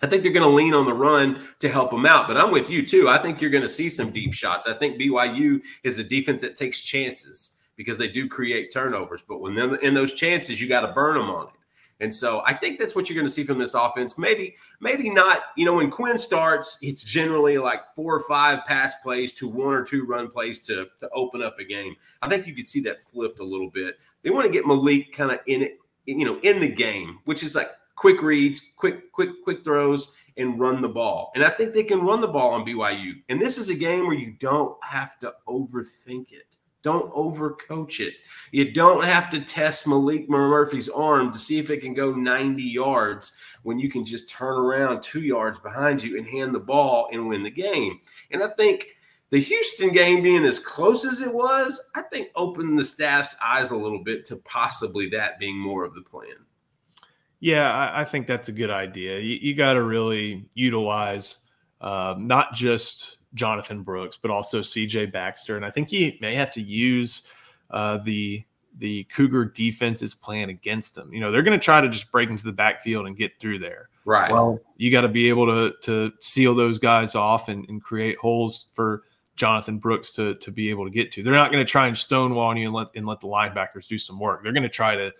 I 0.02 0.06
think 0.06 0.22
they're 0.22 0.32
going 0.32 0.48
to 0.48 0.48
lean 0.48 0.74
on 0.74 0.84
the 0.84 0.92
run 0.92 1.46
to 1.60 1.68
help 1.68 1.90
them 1.90 2.06
out. 2.06 2.28
But 2.28 2.36
I'm 2.36 2.50
with 2.50 2.70
you 2.70 2.86
too. 2.86 3.08
I 3.08 3.18
think 3.18 3.40
you're 3.40 3.50
going 3.50 3.62
to 3.62 3.68
see 3.68 3.88
some 3.88 4.10
deep 4.10 4.34
shots. 4.34 4.66
I 4.66 4.74
think 4.74 5.00
BYU 5.00 5.60
is 5.84 5.98
a 5.98 6.04
defense 6.04 6.42
that 6.42 6.56
takes 6.56 6.82
chances 6.82 7.51
because 7.76 7.98
they 7.98 8.08
do 8.08 8.28
create 8.28 8.72
turnovers. 8.72 9.22
But 9.22 9.40
when 9.40 9.54
they're 9.54 9.76
in 9.76 9.94
those 9.94 10.12
chances, 10.12 10.60
you 10.60 10.68
got 10.68 10.86
to 10.86 10.92
burn 10.92 11.16
them 11.16 11.30
on 11.30 11.48
it. 11.48 11.54
And 12.02 12.12
so 12.12 12.42
I 12.44 12.52
think 12.52 12.80
that's 12.80 12.96
what 12.96 13.08
you're 13.08 13.14
going 13.14 13.28
to 13.28 13.32
see 13.32 13.44
from 13.44 13.58
this 13.58 13.74
offense. 13.74 14.18
Maybe, 14.18 14.56
maybe 14.80 15.08
not. 15.08 15.42
You 15.56 15.64
know, 15.64 15.74
when 15.74 15.88
Quinn 15.88 16.18
starts, 16.18 16.78
it's 16.82 17.04
generally 17.04 17.58
like 17.58 17.94
four 17.94 18.12
or 18.12 18.24
five 18.28 18.64
pass 18.66 18.96
plays 19.02 19.30
to 19.32 19.46
one 19.46 19.72
or 19.72 19.84
two 19.84 20.04
run 20.04 20.28
plays 20.28 20.58
to 20.60 20.88
to 20.98 21.08
open 21.14 21.42
up 21.42 21.60
a 21.60 21.64
game. 21.64 21.94
I 22.20 22.28
think 22.28 22.46
you 22.46 22.56
could 22.56 22.66
see 22.66 22.80
that 22.80 23.00
flipped 23.00 23.38
a 23.38 23.44
little 23.44 23.70
bit. 23.70 23.98
They 24.22 24.30
want 24.30 24.46
to 24.46 24.52
get 24.52 24.64
Maalik 24.64 25.12
kind 25.12 25.30
of 25.30 25.38
in 25.46 25.62
it, 25.62 25.78
you 26.04 26.24
know, 26.24 26.40
in 26.40 26.58
the 26.58 26.68
game, 26.68 27.20
which 27.26 27.44
is 27.44 27.54
like 27.54 27.70
quick 27.94 28.20
reads, 28.20 28.72
quick, 28.76 29.12
quick, 29.12 29.30
quick 29.44 29.62
throws, 29.62 30.16
and 30.36 30.58
run 30.58 30.82
the 30.82 30.88
ball. 30.88 31.30
And 31.36 31.44
I 31.44 31.50
think 31.50 31.72
they 31.72 31.84
can 31.84 32.00
run 32.00 32.20
the 32.20 32.26
ball 32.26 32.50
on 32.50 32.66
BYU. 32.66 33.22
And 33.28 33.40
this 33.40 33.58
is 33.58 33.70
a 33.70 33.76
game 33.76 34.06
where 34.06 34.16
you 34.16 34.32
don't 34.32 34.76
have 34.82 35.20
to 35.20 35.34
overthink 35.46 36.32
it. 36.32 36.56
Don't 36.82 37.12
overcoach 37.14 38.00
it. 38.00 38.14
You 38.50 38.72
don't 38.72 39.04
have 39.04 39.30
to 39.30 39.40
test 39.40 39.86
Maalik 39.86 40.28
Murphy's 40.28 40.88
arm 40.88 41.32
to 41.32 41.38
see 41.38 41.58
if 41.58 41.70
it 41.70 41.80
can 41.80 41.94
go 41.94 42.12
90 42.12 42.62
yards 42.62 43.32
when 43.62 43.78
you 43.78 43.88
can 43.88 44.04
just 44.04 44.28
turn 44.28 44.58
around 44.58 45.02
two 45.02 45.20
yards 45.20 45.58
behind 45.58 46.02
you 46.02 46.18
and 46.18 46.26
hand 46.26 46.54
the 46.54 46.60
ball 46.60 47.08
and 47.12 47.28
win 47.28 47.42
the 47.42 47.50
game. 47.50 48.00
And 48.32 48.42
I 48.42 48.48
think 48.48 48.88
the 49.30 49.40
Houston 49.40 49.92
game 49.92 50.22
being 50.22 50.44
as 50.44 50.58
close 50.58 51.04
as 51.04 51.22
it 51.22 51.32
was, 51.32 51.90
I 51.94 52.02
think 52.02 52.28
opened 52.36 52.78
the 52.78 52.84
staff's 52.84 53.34
eyes 53.42 53.70
a 53.70 53.76
little 53.76 54.02
bit 54.02 54.26
to 54.26 54.36
possibly 54.36 55.08
that 55.10 55.38
being 55.38 55.56
more 55.56 55.84
of 55.84 55.94
the 55.94 56.02
plan. 56.02 56.36
Yeah, 57.40 57.72
I, 57.72 58.02
I 58.02 58.04
think 58.04 58.26
that's 58.26 58.50
a 58.50 58.52
good 58.52 58.70
idea. 58.70 59.18
You, 59.18 59.38
you 59.40 59.54
got 59.54 59.72
to 59.72 59.82
really 59.82 60.48
utilize 60.54 61.46
uh, 61.80 62.14
not 62.18 62.52
just 62.54 63.16
Jonathon 63.34 63.82
Brooks, 63.82 64.16
but 64.16 64.30
also 64.30 64.60
CJ 64.60 65.12
Baxter. 65.12 65.56
And 65.56 65.64
I 65.64 65.70
think 65.70 65.88
he 65.88 66.18
may 66.20 66.34
have 66.34 66.50
to 66.52 66.62
use 66.62 67.28
uh, 67.70 67.98
the 67.98 68.44
the 68.78 69.04
Cougar 69.04 69.46
defense's 69.46 70.14
plan 70.14 70.48
against 70.48 70.94
them. 70.94 71.12
You 71.12 71.20
know, 71.20 71.30
they're 71.30 71.42
going 71.42 71.58
to 71.58 71.62
try 71.62 71.80
to 71.80 71.88
just 71.88 72.10
break 72.10 72.30
into 72.30 72.44
the 72.44 72.52
backfield 72.52 73.06
and 73.06 73.16
get 73.16 73.38
through 73.38 73.58
there. 73.58 73.90
Right. 74.04 74.32
Well, 74.32 74.60
you 74.76 74.90
got 74.90 75.02
to 75.02 75.08
be 75.08 75.28
able 75.28 75.46
to 75.46 75.74
to 75.82 76.12
seal 76.20 76.54
those 76.54 76.78
guys 76.78 77.14
off 77.14 77.48
and, 77.48 77.68
and 77.68 77.82
create 77.82 78.18
holes 78.18 78.66
for 78.72 79.02
Jonathon 79.36 79.78
Brooks 79.78 80.12
to 80.12 80.34
to 80.36 80.50
be 80.50 80.70
able 80.70 80.84
to 80.84 80.90
get 80.90 81.12
to. 81.12 81.22
They're 81.22 81.32
not 81.32 81.52
going 81.52 81.64
to 81.64 81.70
try 81.70 81.86
and 81.86 81.96
stonewall 81.96 82.56
you 82.56 82.66
and 82.66 82.74
let 82.74 82.88
and 82.94 83.06
let 83.06 83.20
the 83.20 83.28
linebackers 83.28 83.86
do 83.86 83.98
some 83.98 84.18
work. 84.18 84.42
They're 84.42 84.52
going 84.52 84.62
to 84.64 84.68
try 84.68 84.96
to 84.96 85.12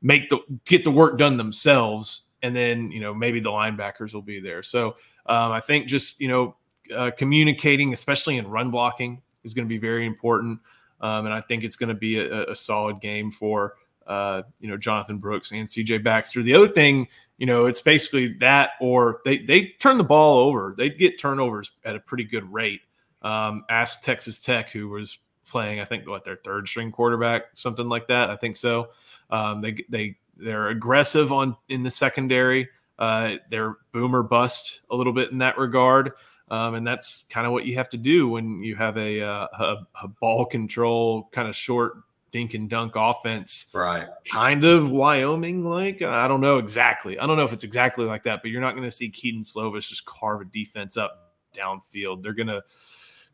make 0.00 0.28
the 0.30 0.38
get 0.64 0.84
the 0.84 0.90
work 0.90 1.18
done 1.18 1.36
themselves, 1.36 2.22
and 2.42 2.54
then 2.54 2.90
you 2.90 3.00
know 3.00 3.14
maybe 3.14 3.40
the 3.40 3.50
linebackers 3.50 4.14
will 4.14 4.22
be 4.22 4.40
there. 4.40 4.62
So 4.62 4.96
um, 5.26 5.52
I 5.52 5.60
think 5.60 5.86
just 5.86 6.20
you 6.20 6.28
know 6.28 6.56
uh, 6.94 7.10
communicating, 7.16 7.92
especially 7.92 8.36
in 8.36 8.46
run 8.46 8.70
blocking, 8.70 9.22
is 9.44 9.54
going 9.54 9.66
to 9.66 9.68
be 9.68 9.78
very 9.78 10.06
important. 10.06 10.60
Um, 11.00 11.26
and 11.26 11.34
I 11.34 11.40
think 11.40 11.64
it's 11.64 11.76
going 11.76 11.88
to 11.88 11.94
be 11.94 12.18
a, 12.18 12.50
a 12.50 12.56
solid 12.56 13.00
game 13.00 13.30
for 13.30 13.74
uh, 14.06 14.42
you 14.60 14.68
know 14.68 14.76
Jonathon 14.76 15.18
Brooks 15.18 15.52
and 15.52 15.66
CJ 15.66 16.02
Baxter. 16.02 16.42
The 16.42 16.54
other 16.54 16.68
thing, 16.68 17.08
you 17.38 17.46
know, 17.46 17.66
it's 17.66 17.80
basically 17.80 18.34
that, 18.34 18.70
or 18.80 19.20
they 19.24 19.38
they 19.38 19.68
turn 19.80 19.98
the 19.98 20.04
ball 20.04 20.38
over. 20.38 20.74
They 20.76 20.90
get 20.90 21.18
turnovers 21.18 21.70
at 21.84 21.96
a 21.96 22.00
pretty 22.00 22.24
good 22.24 22.50
rate. 22.52 22.82
Um, 23.22 23.64
ask 23.68 24.02
Texas 24.02 24.40
Tech, 24.40 24.70
who 24.70 24.88
was 24.88 25.18
playing, 25.46 25.80
I 25.80 25.84
think, 25.84 26.08
what 26.08 26.24
their 26.24 26.36
third 26.36 26.68
string 26.68 26.90
quarterback, 26.90 27.42
something 27.54 27.88
like 27.88 28.08
that. 28.08 28.30
I 28.30 28.36
think 28.36 28.56
so. 28.56 28.88
Um, 29.30 29.60
they 29.60 29.76
they 29.88 30.16
they're 30.36 30.68
aggressive 30.68 31.32
on 31.32 31.56
in 31.68 31.82
the 31.82 31.90
secondary. 31.90 32.68
Uh, 32.98 33.36
they're 33.50 33.76
boomer 33.92 34.22
bust 34.22 34.82
a 34.90 34.96
little 34.96 35.12
bit 35.12 35.32
in 35.32 35.38
that 35.38 35.58
regard. 35.58 36.12
Um, 36.52 36.74
and 36.74 36.86
that's 36.86 37.24
kind 37.30 37.46
of 37.46 37.52
what 37.52 37.64
you 37.64 37.76
have 37.76 37.88
to 37.88 37.96
do 37.96 38.28
when 38.28 38.62
you 38.62 38.76
have 38.76 38.98
a, 38.98 39.22
uh, 39.22 39.46
a, 39.58 39.76
a 40.02 40.08
ball 40.08 40.44
control 40.44 41.30
kind 41.32 41.48
of 41.48 41.56
short 41.56 41.94
dink 42.30 42.52
and 42.52 42.68
dunk 42.68 42.92
offense. 42.94 43.70
Right. 43.72 44.06
Kind 44.30 44.62
of 44.64 44.90
Wyoming 44.90 45.64
like. 45.64 46.02
I 46.02 46.28
don't 46.28 46.42
know 46.42 46.58
exactly. 46.58 47.18
I 47.18 47.26
don't 47.26 47.38
know 47.38 47.44
if 47.44 47.54
it's 47.54 47.64
exactly 47.64 48.04
like 48.04 48.24
that, 48.24 48.42
but 48.42 48.50
you're 48.50 48.60
not 48.60 48.72
going 48.72 48.86
to 48.86 48.90
see 48.90 49.08
Kedon 49.08 49.40
Slovis 49.40 49.88
just 49.88 50.04
carve 50.04 50.42
a 50.42 50.44
defense 50.44 50.98
up 50.98 51.32
downfield. 51.56 52.22
They're 52.22 52.34
gonna 52.34 52.60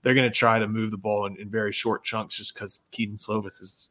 they're 0.02 0.14
gonna 0.14 0.30
try 0.30 0.60
to 0.60 0.68
move 0.68 0.92
the 0.92 0.98
ball 0.98 1.26
in, 1.26 1.37
in 1.40 1.50
very 1.50 1.72
short 1.72 2.04
chunks 2.04 2.37
just 2.37 2.54
because 2.54 2.82
Kedon 2.92 3.16
Slovis 3.16 3.60
is 3.60 3.90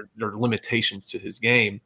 there, 0.00 0.08
there 0.16 0.28
are 0.36 0.38
limitations 0.38 1.06
to 1.06 1.18
his 1.18 1.38
game. 1.38 1.80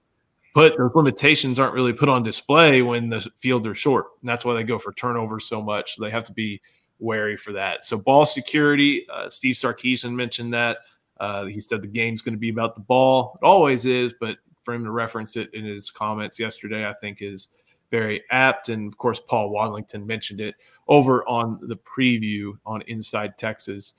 But 0.54 0.78
those 0.78 0.94
limitations 0.94 1.58
aren't 1.58 1.74
really 1.74 1.92
put 1.92 2.08
on 2.08 2.22
display 2.22 2.80
when 2.80 3.08
the 3.08 3.28
fields 3.40 3.66
are 3.66 3.74
short. 3.74 4.06
And 4.20 4.28
that's 4.28 4.44
why 4.44 4.54
they 4.54 4.62
go 4.62 4.78
for 4.78 4.92
turnovers 4.92 5.46
so 5.46 5.60
much. 5.60 5.96
They 5.96 6.10
have 6.10 6.24
to 6.26 6.32
be 6.32 6.60
wary 7.00 7.36
for 7.36 7.52
that. 7.52 7.84
So, 7.84 7.98
ball 7.98 8.24
security, 8.24 9.04
uh, 9.12 9.28
Steve 9.28 9.56
Sarkisian 9.56 10.14
mentioned 10.14 10.54
that. 10.54 10.78
Uh, 11.18 11.46
he 11.46 11.58
said 11.60 11.82
the 11.82 11.88
game's 11.88 12.22
going 12.22 12.34
to 12.34 12.40
be 12.40 12.50
about 12.50 12.74
the 12.74 12.80
ball. 12.80 13.38
It 13.42 13.44
always 13.44 13.84
is, 13.84 14.14
but 14.20 14.38
for 14.64 14.74
him 14.74 14.84
to 14.84 14.90
reference 14.90 15.36
it 15.36 15.52
in 15.54 15.64
his 15.64 15.90
comments 15.90 16.38
yesterday, 16.38 16.86
I 16.86 16.94
think 16.94 17.20
is 17.20 17.48
very 17.90 18.22
apt. 18.30 18.68
And 18.68 18.88
of 18.88 18.96
course, 18.96 19.20
Paul 19.20 19.52
Wadlington 19.52 20.06
mentioned 20.06 20.40
it 20.40 20.54
over 20.88 21.26
on 21.28 21.58
the 21.62 21.76
preview 21.76 22.52
on 22.64 22.82
Inside 22.82 23.38
Texas. 23.38 23.94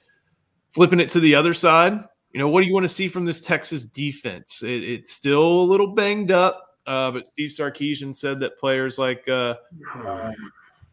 Flipping 0.72 1.00
it 1.00 1.10
to 1.10 1.22
the 1.22 1.36
other 1.36 1.54
side, 1.54 2.04
you 2.36 2.39
know, 2.39 2.50
what 2.50 2.60
do 2.60 2.68
you 2.68 2.74
want 2.74 2.84
to 2.84 2.89
see 2.89 3.08
from 3.08 3.24
this 3.24 3.39
Texas 3.39 3.86
defense? 3.86 4.62
It, 4.62 4.84
it's 4.84 5.13
still 5.13 5.62
a 5.62 5.63
little 5.63 5.88
banged 5.88 6.32
up, 6.32 6.75
uh, 6.86 7.10
but 7.12 7.25
Steve 7.25 7.50
Sarkisian 7.50 8.13
said 8.13 8.42
that 8.42 8.60
players 8.60 9.00
like 9.00 9.25
uh, 9.30 9.56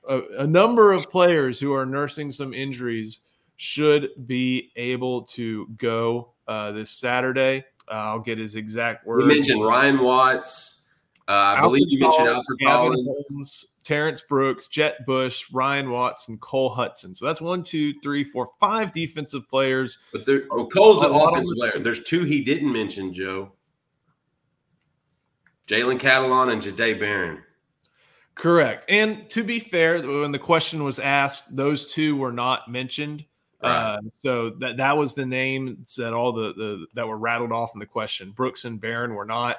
a, 0.08 0.20
a, 0.38 0.46
number 0.46 0.92
of 0.92 1.11
players 1.11 1.58
who 1.58 1.75
are 1.75 1.84
nursing 1.84 2.30
some 2.30 2.54
injuries 2.54 3.22
should 3.56 4.11
be 4.25 4.70
able 4.76 5.22
to 5.22 5.66
go 5.78 6.30
uh, 6.46 6.70
this 6.70 6.92
Saturday. 6.92 7.64
Uh, 7.88 7.94
I'll 7.94 8.20
get 8.20 8.38
his 8.38 8.54
exact 8.54 9.04
words. 9.04 9.22
You 9.22 9.28
mentioned 9.28 9.64
Ryan 9.64 9.99
Watts. 9.99 10.81
Uh, 11.29 11.33
I 11.33 11.55
Alfred 11.55 11.62
believe 11.62 11.87
you 11.88 12.00
mentioned 12.00 12.29
Alfred 12.29 12.61
Collins. 12.61 13.21
Holmes, 13.29 13.75
Terrence 13.85 14.21
Brooks, 14.21 14.67
Jett 14.67 15.07
Bush, 15.07 15.52
Ryan 15.52 15.91
Watson, 15.91 16.37
Cole 16.38 16.75
Hutson. 16.75 17.17
So 17.17 17.26
that's 17.26 17.41
one, 17.41 17.62
two, 17.62 17.95
three, 18.00 18.25
four, 18.25 18.49
five 18.59 18.93
defensive 18.93 19.49
players. 19.49 20.00
But 20.12 20.26
there, 20.26 20.43
oh, 20.50 20.67
Cole's 20.67 21.02
an 21.02 21.12
offensive 21.12 21.57
player. 21.57 21.79
There's 21.79 22.02
two 22.02 22.25
he 22.25 22.43
didn't 22.43 22.73
mention, 22.73 23.14
Joe. 23.14 23.52
Jalen 25.69 26.00
Catalon 26.00 26.52
and 26.52 26.61
Jahdae 26.61 26.99
Barron. 26.99 27.43
Correct. 28.35 28.85
And 28.88 29.29
to 29.31 29.45
be 29.45 29.61
fair, 29.61 30.02
when 30.02 30.33
the 30.33 30.38
question 30.38 30.83
was 30.83 30.99
asked, 30.99 31.55
those 31.57 31.93
two 31.93 32.17
were 32.17 32.33
not 32.33 32.69
mentioned. 32.71 33.25
Right. 33.62 33.71
Uh, 33.71 34.00
so 34.12 34.50
that 34.59 34.79
that 34.79 34.97
was 34.97 35.14
the 35.14 35.26
names 35.26 35.95
that 35.95 36.12
all 36.12 36.33
the, 36.33 36.52
the 36.55 36.87
that 36.95 37.07
were 37.07 37.17
rattled 37.17 37.52
off 37.52 37.75
in 37.75 37.79
the 37.79 37.87
question. 37.87 38.31
Brooks 38.31 38.64
and 38.64 38.81
Barron 38.81 39.14
were 39.14 39.25
not 39.25 39.59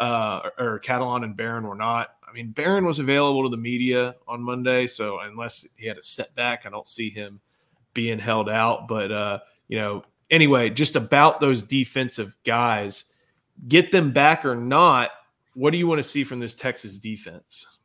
uh, 0.00 0.48
or 0.58 0.80
Catalon 0.80 1.22
and 1.22 1.36
Barron 1.36 1.66
were 1.66 1.76
not. 1.76 2.16
I 2.26 2.32
mean, 2.32 2.50
Barron 2.52 2.86
was 2.86 2.98
available 2.98 3.42
to 3.44 3.48
the 3.48 3.56
media 3.56 4.16
on 4.26 4.42
Monday, 4.42 4.86
so 4.86 5.20
unless 5.20 5.66
he 5.76 5.86
had 5.86 5.98
a 5.98 6.02
setback, 6.02 6.64
I 6.64 6.70
don't 6.70 6.88
see 6.88 7.10
him 7.10 7.40
being 7.92 8.18
held 8.18 8.48
out. 8.48 8.88
But 8.88 9.12
uh, 9.12 9.38
you 9.68 9.78
know, 9.78 10.04
anyway, 10.30 10.70
just 10.70 10.96
about 10.96 11.38
those 11.38 11.62
defensive 11.62 12.34
guys, 12.44 13.12
get 13.68 13.92
them 13.92 14.10
back 14.10 14.44
or 14.44 14.56
not. 14.56 15.10
What 15.54 15.72
do 15.72 15.78
you 15.78 15.86
want 15.86 15.98
to 15.98 16.08
see 16.08 16.24
from 16.24 16.40
this 16.40 16.54
Texas 16.54 16.96
defense? 16.96 17.78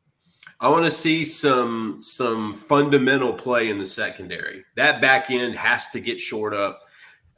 I 0.62 0.70
want 0.70 0.86
to 0.86 0.92
see 0.92 1.26
some 1.26 1.98
some 2.02 2.54
fundamental 2.54 3.34
play 3.34 3.70
in 3.70 3.78
the 3.78 3.86
secondary. 3.86 4.64
That 4.78 5.02
back 5.02 5.30
end 5.30 5.56
has 5.56 5.90
to 5.90 6.00
get 6.00 6.20
shored 6.20 6.54
up. 6.54 6.82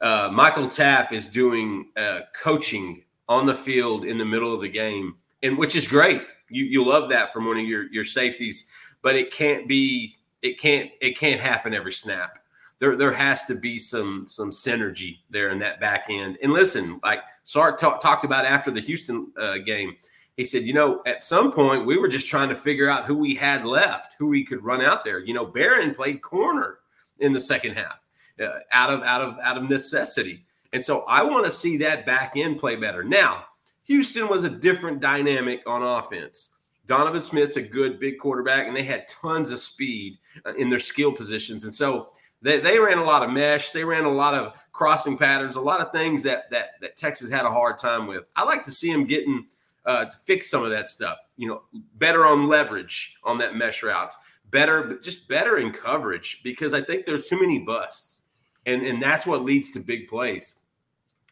Uh, 0.00 0.28
Michael 0.32 0.68
Taaffe 0.68 1.12
is 1.12 1.26
doing 1.26 1.90
uh, 1.96 2.20
coaching 2.40 3.02
on 3.28 3.46
the 3.46 3.54
field 3.54 4.04
in 4.04 4.18
the 4.18 4.24
middle 4.24 4.54
of 4.54 4.60
the 4.60 4.68
game, 4.68 5.16
and 5.42 5.58
which 5.58 5.76
is 5.76 5.86
great. 5.86 6.32
You 6.48 6.64
you 6.64 6.84
love 6.84 7.08
that 7.10 7.32
from 7.32 7.46
one 7.46 7.58
of 7.58 7.66
your 7.66 7.90
your 7.92 8.04
safeties, 8.04 8.68
but 9.02 9.16
it 9.16 9.30
can't 9.32 9.68
be 9.68 10.16
it 10.42 10.58
can't 10.58 10.90
it 11.00 11.18
can't 11.18 11.40
happen 11.40 11.74
every 11.74 11.92
snap. 11.92 12.38
There 12.78 12.96
there 12.96 13.12
has 13.12 13.44
to 13.46 13.54
be 13.54 13.78
some 13.78 14.26
some 14.26 14.50
synergy 14.50 15.18
there 15.30 15.50
in 15.50 15.58
that 15.60 15.80
back 15.80 16.06
end. 16.08 16.38
And 16.42 16.52
listen, 16.52 17.00
like 17.02 17.20
Sark 17.44 17.78
talk, 17.78 18.00
talked 18.00 18.24
about 18.24 18.44
after 18.44 18.70
the 18.70 18.80
Houston 18.80 19.32
uh, 19.36 19.58
game 19.58 19.96
he 20.38 20.44
said, 20.44 20.62
you 20.62 20.72
know, 20.72 21.02
at 21.04 21.24
some 21.24 21.50
point 21.50 21.84
we 21.84 21.98
were 21.98 22.06
just 22.06 22.28
trying 22.28 22.48
to 22.48 22.54
figure 22.54 22.88
out 22.88 23.04
who 23.04 23.16
we 23.16 23.34
had 23.34 23.66
left, 23.66 24.14
who 24.20 24.28
we 24.28 24.44
could 24.44 24.64
run 24.64 24.80
out 24.80 25.04
there. 25.04 25.18
You 25.18 25.34
know, 25.34 25.44
Barron 25.44 25.96
played 25.96 26.22
corner 26.22 26.78
in 27.18 27.32
the 27.32 27.40
second 27.40 27.74
half 27.74 28.06
uh, 28.40 28.60
out 28.70 28.88
of 28.88 29.02
out 29.02 29.20
of 29.20 29.36
out 29.40 29.56
of 29.56 29.68
necessity, 29.68 30.44
and 30.72 30.84
so 30.84 31.00
I 31.02 31.22
want 31.22 31.44
to 31.44 31.50
see 31.50 31.78
that 31.78 32.06
back 32.06 32.32
end 32.36 32.58
play 32.58 32.76
better. 32.76 33.02
Now, 33.02 33.44
Houston 33.84 34.28
was 34.28 34.44
a 34.44 34.50
different 34.50 35.00
dynamic 35.00 35.62
on 35.66 35.82
offense. 35.82 36.50
Donovan 36.86 37.22
Smith's 37.22 37.56
a 37.56 37.62
good 37.62 38.00
big 38.00 38.18
quarterback, 38.18 38.66
and 38.66 38.76
they 38.76 38.82
had 38.82 39.08
tons 39.08 39.52
of 39.52 39.60
speed 39.60 40.18
uh, 40.46 40.54
in 40.54 40.70
their 40.70 40.80
skill 40.80 41.12
positions, 41.12 41.64
and 41.64 41.74
so 41.74 42.10
they, 42.40 42.60
they 42.60 42.78
ran 42.78 42.98
a 42.98 43.04
lot 43.04 43.22
of 43.22 43.30
mesh. 43.30 43.70
They 43.70 43.84
ran 43.84 44.04
a 44.04 44.12
lot 44.12 44.34
of 44.34 44.54
crossing 44.72 45.18
patterns, 45.18 45.56
a 45.56 45.60
lot 45.60 45.80
of 45.80 45.92
things 45.92 46.22
that 46.22 46.50
that 46.50 46.80
that 46.80 46.96
Texas 46.96 47.30
had 47.30 47.44
a 47.44 47.50
hard 47.50 47.78
time 47.78 48.06
with. 48.06 48.24
I 48.36 48.44
like 48.44 48.64
to 48.64 48.70
see 48.70 48.92
them 48.92 49.04
getting 49.04 49.46
uh, 49.84 50.06
to 50.06 50.18
fix 50.18 50.50
some 50.50 50.64
of 50.64 50.70
that 50.70 50.88
stuff. 50.88 51.18
You 51.36 51.48
know, 51.48 51.62
better 51.96 52.26
on 52.26 52.46
leverage 52.46 53.16
on 53.24 53.38
that 53.38 53.56
mesh 53.56 53.82
routes, 53.82 54.16
better, 54.50 54.98
just 55.02 55.28
better 55.28 55.58
in 55.58 55.72
coverage 55.72 56.42
because 56.42 56.72
I 56.72 56.80
think 56.80 57.06
there's 57.06 57.26
too 57.26 57.40
many 57.40 57.58
busts, 57.58 58.22
and 58.66 58.82
and 58.82 59.02
that's 59.02 59.26
what 59.26 59.44
leads 59.44 59.70
to 59.72 59.80
big 59.80 60.08
plays. 60.08 60.57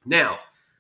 Now, 0.07 0.39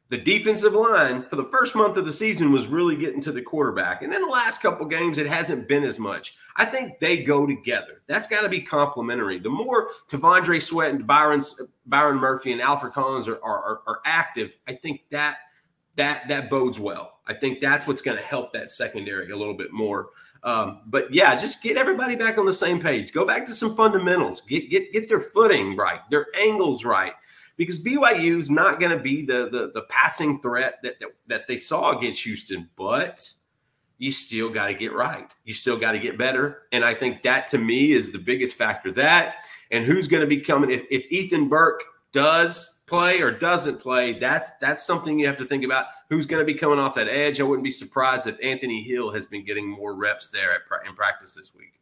the 0.08 0.18
defensive 0.18 0.72
line 0.72 1.24
for 1.28 1.34
the 1.34 1.44
first 1.44 1.74
month 1.74 1.96
of 1.96 2.06
the 2.06 2.12
season 2.12 2.52
was 2.52 2.68
really 2.68 2.94
getting 2.94 3.20
to 3.22 3.32
the 3.32 3.42
quarterback, 3.42 4.02
and 4.02 4.12
then 4.12 4.22
the 4.22 4.28
last 4.28 4.62
couple 4.62 4.86
games 4.86 5.18
it 5.18 5.26
hasn't 5.26 5.68
been 5.68 5.82
as 5.82 5.98
much. 5.98 6.36
I 6.54 6.64
think 6.64 7.00
they 7.00 7.22
go 7.22 7.44
together. 7.44 8.02
That's 8.06 8.28
got 8.28 8.42
to 8.42 8.48
be 8.48 8.60
complementary. 8.60 9.40
The 9.40 9.50
more 9.50 9.88
T'Vondre 10.08 10.62
Sweat 10.62 10.92
and 10.92 11.06
Byron 11.06 11.42
Byron 11.86 12.18
Murphy 12.18 12.52
and 12.52 12.62
Alfred 12.62 12.92
Collins 12.92 13.26
are, 13.26 13.42
are, 13.42 13.82
are 13.86 14.00
active, 14.04 14.56
I 14.68 14.74
think 14.74 15.02
that 15.10 15.38
that 15.96 16.28
that 16.28 16.50
bodes 16.50 16.78
well. 16.78 17.18
I 17.26 17.34
think 17.34 17.60
that's 17.60 17.86
what's 17.86 18.02
going 18.02 18.16
to 18.16 18.22
help 18.22 18.52
that 18.52 18.70
secondary 18.70 19.30
a 19.32 19.36
little 19.36 19.54
bit 19.56 19.72
more. 19.72 20.10
Um, 20.44 20.82
but 20.86 21.12
yeah, 21.12 21.34
just 21.34 21.62
get 21.64 21.76
everybody 21.76 22.14
back 22.14 22.38
on 22.38 22.46
the 22.46 22.52
same 22.52 22.80
page. 22.80 23.12
Go 23.12 23.26
back 23.26 23.44
to 23.46 23.52
some 23.52 23.74
fundamentals. 23.74 24.42
Get 24.42 24.70
get 24.70 24.92
get 24.92 25.08
their 25.08 25.20
footing 25.20 25.74
right, 25.76 26.00
their 26.10 26.26
angles 26.40 26.84
right, 26.84 27.12
because 27.56 27.82
BYU 27.82 28.38
is 28.38 28.50
not 28.50 28.80
going 28.80 28.96
to 28.96 29.02
be 29.02 29.24
the, 29.24 29.48
the 29.50 29.70
the 29.74 29.82
passing 29.88 30.40
threat 30.40 30.78
that, 30.82 31.00
that 31.00 31.08
that 31.26 31.46
they 31.48 31.56
saw 31.56 31.96
against 31.96 32.22
Houston, 32.24 32.68
but 32.76 33.30
you 33.98 34.12
still 34.12 34.50
got 34.50 34.66
to 34.66 34.74
get 34.74 34.92
right. 34.92 35.34
You 35.44 35.54
still 35.54 35.78
got 35.78 35.92
to 35.92 35.98
get 35.98 36.18
better, 36.18 36.62
and 36.72 36.84
I 36.84 36.94
think 36.94 37.22
that 37.22 37.48
to 37.48 37.58
me 37.58 37.92
is 37.92 38.12
the 38.12 38.18
biggest 38.18 38.56
factor. 38.56 38.90
That 38.92 39.36
and 39.70 39.84
who's 39.84 40.08
going 40.08 40.22
to 40.22 40.26
be 40.26 40.40
coming 40.40 40.70
if, 40.70 40.82
if 40.90 41.10
Ethan 41.10 41.48
Burke 41.48 41.82
does 42.12 42.76
play 42.86 43.20
or 43.20 43.30
doesn't 43.30 43.78
play, 43.78 44.18
that's 44.18 44.50
that's 44.60 44.86
something 44.86 45.18
you 45.18 45.26
have 45.26 45.38
to 45.38 45.44
think 45.44 45.64
about. 45.64 45.86
Who's 46.08 46.26
going 46.26 46.40
to 46.40 46.52
be 46.52 46.58
coming 46.58 46.78
off 46.78 46.94
that 46.94 47.08
edge? 47.08 47.40
I 47.40 47.44
wouldn't 47.44 47.64
be 47.64 47.70
surprised 47.70 48.26
if 48.26 48.38
Anthony 48.42 48.82
Hill 48.82 49.12
has 49.12 49.26
been 49.26 49.44
getting 49.44 49.68
more 49.68 49.94
reps 49.94 50.30
there 50.30 50.52
at, 50.52 50.60
in 50.86 50.94
practice 50.94 51.34
this 51.34 51.54
week. 51.54 51.80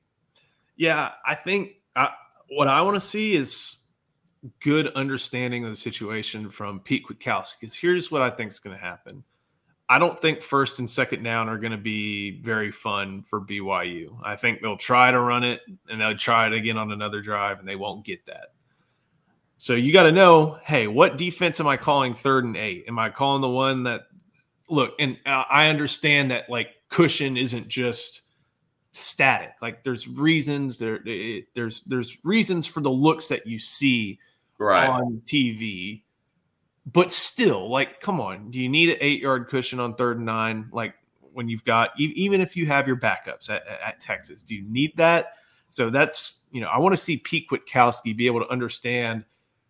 Yeah, 0.76 1.12
I 1.26 1.35
think 1.35 1.76
I, 1.95 2.11
what 2.49 2.69
I 2.69 2.83
want 2.83 2.97
to 2.97 3.00
see 3.00 3.37
is 3.37 3.84
good 4.60 4.88
understanding 4.94 5.64
of 5.64 5.70
the 5.70 5.76
situation 5.76 6.50
from 6.50 6.80
Pete 6.80 7.07
Kwiatkowski. 7.07 7.61
Because 7.61 7.74
here's 7.74 8.11
what 8.11 8.22
I 8.22 8.30
think 8.30 8.52
is 8.52 8.59
going 8.59 8.76
to 8.76 8.83
happen. 8.83 9.24
I 9.88 9.98
don't 9.98 10.20
think 10.20 10.42
first 10.42 10.78
and 10.78 10.88
second 10.88 11.22
down 11.22 11.48
are 11.48 11.59
going 11.59 11.72
to 11.72 11.78
be 11.78 12.40
very 12.40 12.70
fun 12.70 13.22
for 13.22 13.40
BYU. 13.40 14.16
I 14.22 14.35
think 14.35 14.62
they'll 14.62 14.78
try 14.78 15.11
to 15.11 15.20
run 15.20 15.44
it 15.44 15.61
and 15.88 16.00
they'll 16.00 16.16
try 16.16 16.46
it 16.46 16.54
again 16.54 16.78
on 16.78 16.90
another 16.90 17.20
drive 17.20 17.59
and 17.59 17.68
they 17.68 17.76
won't 17.76 18.04
get 18.04 18.24
that. 18.26 18.52
So 19.59 19.74
you 19.74 19.92
got 19.92 20.04
to 20.04 20.12
know, 20.12 20.59
hey, 20.64 20.87
what 20.87 21.16
defense 21.16 21.61
am 21.61 21.66
I 21.66 21.76
calling 21.76 22.14
third 22.14 22.44
and 22.44 22.57
eight? 22.57 22.85
Am 22.88 22.98
I 22.98 23.11
calling 23.11 23.42
the 23.42 23.48
one 23.48 23.85
that 23.85 24.09
look? 24.68 24.94
And 24.98 25.18
uh, 25.26 25.44
I 25.50 25.68
understand 25.68 26.30
that 26.30 26.48
like 26.48 26.68
cushion 26.88 27.37
isn't 27.37 27.68
just 27.68 28.22
static. 28.92 29.52
Like 29.61 29.85
there's 29.85 30.09
reasons 30.09 30.78
there. 30.78 31.00
There's 31.54 31.83
there's 31.83 32.18
reasons 32.24 32.66
for 32.66 32.80
the 32.80 32.90
looks 32.90 33.28
that 33.28 33.46
you 33.46 33.59
see 33.59 34.18
right. 34.64 34.88
on 34.88 35.22
TV. 35.24 36.03
But 36.87 37.12
still, 37.12 37.70
like, 37.70 38.00
come 38.00 38.20
on, 38.20 38.50
do 38.50 38.59
you 38.59 38.68
need 38.68 38.90
an 38.90 38.96
eight 39.00 39.20
yard 39.20 39.48
cushion 39.48 39.81
on 39.81 39.94
third 39.94 40.18
and 40.18 40.27
nine? 40.27 40.68
Like 40.72 40.94
when 41.33 41.48
you've 41.48 41.64
got 41.64 41.90
even 41.98 42.40
if 42.40 42.57
you 42.57 42.66
have 42.66 42.87
your 42.87 42.96
backups 42.96 43.48
at, 43.50 43.66
at 43.66 44.00
Texas, 44.00 44.42
do 44.42 44.55
you 44.55 44.64
need 44.68 44.96
that? 44.96 45.33
So 45.70 45.90
that's 45.90 46.46
you 46.53 46.61
know 46.61 46.68
I 46.68 46.79
want 46.79 46.92
to 46.92 47.03
see 47.03 47.16
Pete 47.16 47.48
Kwiatkowski 47.48 48.16
be 48.16 48.27
able 48.27 48.40
to 48.40 48.48
understand 48.48 49.24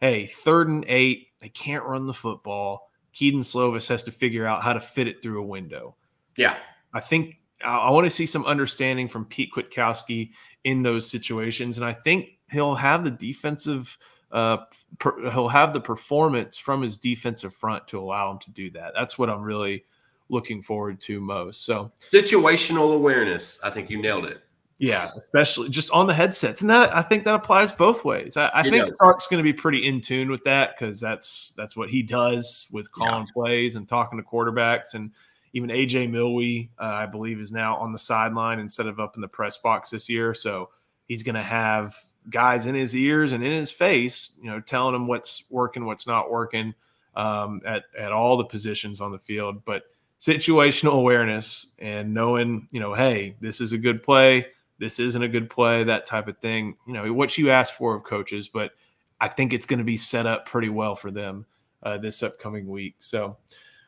hey, 0.04 0.26
third 0.26 0.68
and 0.68 0.84
eight, 0.86 1.28
they 1.40 1.48
can't 1.48 1.84
run 1.84 2.06
the 2.06 2.12
football. 2.12 2.90
Kedon 3.14 3.40
Slovis 3.40 3.88
has 3.88 4.02
to 4.04 4.10
figure 4.10 4.46
out 4.46 4.62
how 4.62 4.74
to 4.74 4.80
fit 4.80 5.08
it 5.08 5.22
through 5.22 5.40
a 5.40 5.46
window. 5.46 5.96
Yeah. 6.36 6.56
I 6.92 7.00
think 7.00 7.36
I, 7.64 7.76
I 7.76 7.90
want 7.90 8.04
to 8.04 8.10
see 8.10 8.26
some 8.26 8.44
understanding 8.44 9.08
from 9.08 9.24
Pete 9.24 9.50
Kwiatkowski 9.54 10.32
in 10.64 10.82
those 10.82 11.08
situations. 11.08 11.78
And 11.78 11.86
I 11.86 11.94
think 11.94 12.38
he'll 12.50 12.74
have 12.74 13.04
the 13.04 13.10
defensive, 13.10 13.96
uh, 14.34 14.64
per, 14.98 15.30
he'll 15.30 15.48
have 15.48 15.72
the 15.72 15.80
performance 15.80 16.58
from 16.58 16.82
his 16.82 16.98
defensive 16.98 17.54
front 17.54 17.86
to 17.88 18.00
allow 18.00 18.32
him 18.32 18.38
to 18.40 18.50
do 18.50 18.68
that. 18.72 18.92
That's 18.94 19.16
what 19.16 19.30
I'm 19.30 19.42
really 19.42 19.84
looking 20.28 20.60
forward 20.60 21.00
to 21.02 21.20
most. 21.20 21.64
So 21.64 21.92
situational 21.98 22.94
awareness. 22.94 23.60
I 23.62 23.70
think 23.70 23.88
you 23.88 24.02
nailed 24.02 24.26
it. 24.26 24.42
Yeah, 24.76 25.08
especially 25.16 25.68
just 25.68 25.92
on 25.92 26.08
the 26.08 26.14
headsets, 26.14 26.62
and 26.62 26.68
that 26.68 26.94
I 26.94 27.00
think 27.00 27.22
that 27.24 27.34
applies 27.36 27.70
both 27.70 28.04
ways. 28.04 28.36
I, 28.36 28.50
I 28.52 28.62
think 28.64 28.88
does. 28.88 28.98
Sark's 28.98 29.28
going 29.28 29.38
to 29.38 29.44
be 29.44 29.52
pretty 29.52 29.86
in 29.86 30.00
tune 30.00 30.28
with 30.28 30.42
that 30.44 30.76
because 30.76 30.98
that's 30.98 31.54
that's 31.56 31.76
what 31.76 31.88
he 31.88 32.02
does 32.02 32.66
with 32.72 32.90
calling 32.90 33.24
yeah. 33.28 33.32
plays 33.34 33.76
and 33.76 33.88
talking 33.88 34.18
to 34.18 34.24
quarterbacks, 34.24 34.94
and 34.94 35.12
even 35.52 35.70
AJ 35.70 36.10
Milwee, 36.10 36.70
uh, 36.80 36.86
I 36.86 37.06
believe, 37.06 37.38
is 37.38 37.52
now 37.52 37.76
on 37.76 37.92
the 37.92 37.98
sideline 38.00 38.58
instead 38.58 38.88
of 38.88 38.98
up 38.98 39.14
in 39.14 39.20
the 39.20 39.28
press 39.28 39.58
box 39.58 39.90
this 39.90 40.08
year. 40.08 40.34
So 40.34 40.70
he's 41.06 41.22
going 41.22 41.36
to 41.36 41.42
have 41.42 41.94
guys 42.30 42.66
in 42.66 42.74
his 42.74 42.94
ears 42.94 43.32
and 43.32 43.44
in 43.44 43.52
his 43.52 43.70
face, 43.70 44.36
you 44.40 44.50
know, 44.50 44.60
telling 44.60 44.94
him 44.94 45.06
what's 45.06 45.44
working, 45.50 45.84
what's 45.84 46.06
not 46.06 46.30
working 46.30 46.74
um, 47.16 47.60
at 47.66 47.84
at 47.98 48.12
all 48.12 48.36
the 48.36 48.44
positions 48.44 49.00
on 49.00 49.12
the 49.12 49.18
field, 49.18 49.64
but 49.64 49.84
situational 50.18 50.94
awareness 50.94 51.74
and 51.78 52.14
knowing, 52.14 52.66
you 52.70 52.80
know, 52.80 52.94
hey, 52.94 53.36
this 53.40 53.60
is 53.60 53.72
a 53.72 53.78
good 53.78 54.02
play 54.02 54.46
this 54.78 54.98
isn't 54.98 55.22
a 55.22 55.28
good 55.28 55.50
play, 55.50 55.84
that 55.84 56.06
type 56.06 56.28
of 56.28 56.38
thing. 56.38 56.76
You 56.86 56.94
know, 56.94 57.12
what 57.12 57.38
you 57.38 57.50
ask 57.50 57.74
for 57.74 57.94
of 57.94 58.04
coaches, 58.04 58.48
but 58.48 58.72
I 59.20 59.28
think 59.28 59.52
it's 59.52 59.66
going 59.66 59.78
to 59.78 59.84
be 59.84 59.96
set 59.96 60.26
up 60.26 60.46
pretty 60.46 60.68
well 60.68 60.94
for 60.94 61.10
them 61.10 61.46
uh, 61.82 61.98
this 61.98 62.22
upcoming 62.22 62.66
week. 62.66 62.96
So, 62.98 63.36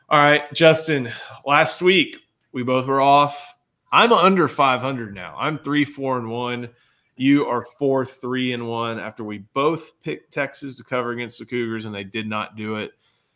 all 0.09 0.21
right, 0.21 0.51
Justin, 0.53 1.11
last 1.45 1.81
week 1.81 2.17
we 2.51 2.63
both 2.63 2.87
were 2.87 3.01
off. 3.01 3.55
I'm 3.91 4.11
under 4.13 4.47
500 4.47 5.13
now. 5.13 5.35
I'm 5.37 5.59
three, 5.59 5.85
four, 5.85 6.17
and 6.17 6.29
one. 6.29 6.69
You 7.17 7.45
are 7.45 7.63
four, 7.63 8.05
three, 8.05 8.53
and 8.53 8.67
one 8.67 8.99
after 8.99 9.23
we 9.23 9.39
both 9.53 9.99
picked 10.01 10.31
Texas 10.31 10.75
to 10.75 10.83
cover 10.83 11.11
against 11.11 11.39
the 11.39 11.45
Cougars 11.45 11.85
and 11.85 11.93
they 11.93 12.03
did 12.03 12.27
not 12.27 12.55
do 12.55 12.75
it. 12.75 12.91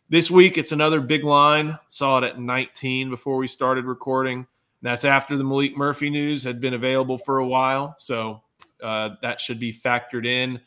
This 0.08 0.30
week, 0.30 0.56
it's 0.56 0.72
another 0.72 1.00
big 1.00 1.24
line. 1.24 1.78
Saw 1.88 2.18
it 2.18 2.24
at 2.24 2.38
19 2.38 3.10
before 3.10 3.36
we 3.36 3.48
started 3.48 3.84
recording. 3.84 4.46
That's 4.82 5.04
after 5.04 5.36
the 5.36 5.44
Maalik 5.44 5.76
Murphy 5.76 6.10
news 6.10 6.42
had 6.42 6.60
been 6.60 6.74
available 6.74 7.18
for 7.18 7.38
a 7.38 7.46
while. 7.46 7.94
So 7.98 8.42
uh, 8.82 9.10
that 9.22 9.40
should 9.40 9.58
be 9.58 9.72
factored 9.72 10.26
in. 10.26 10.60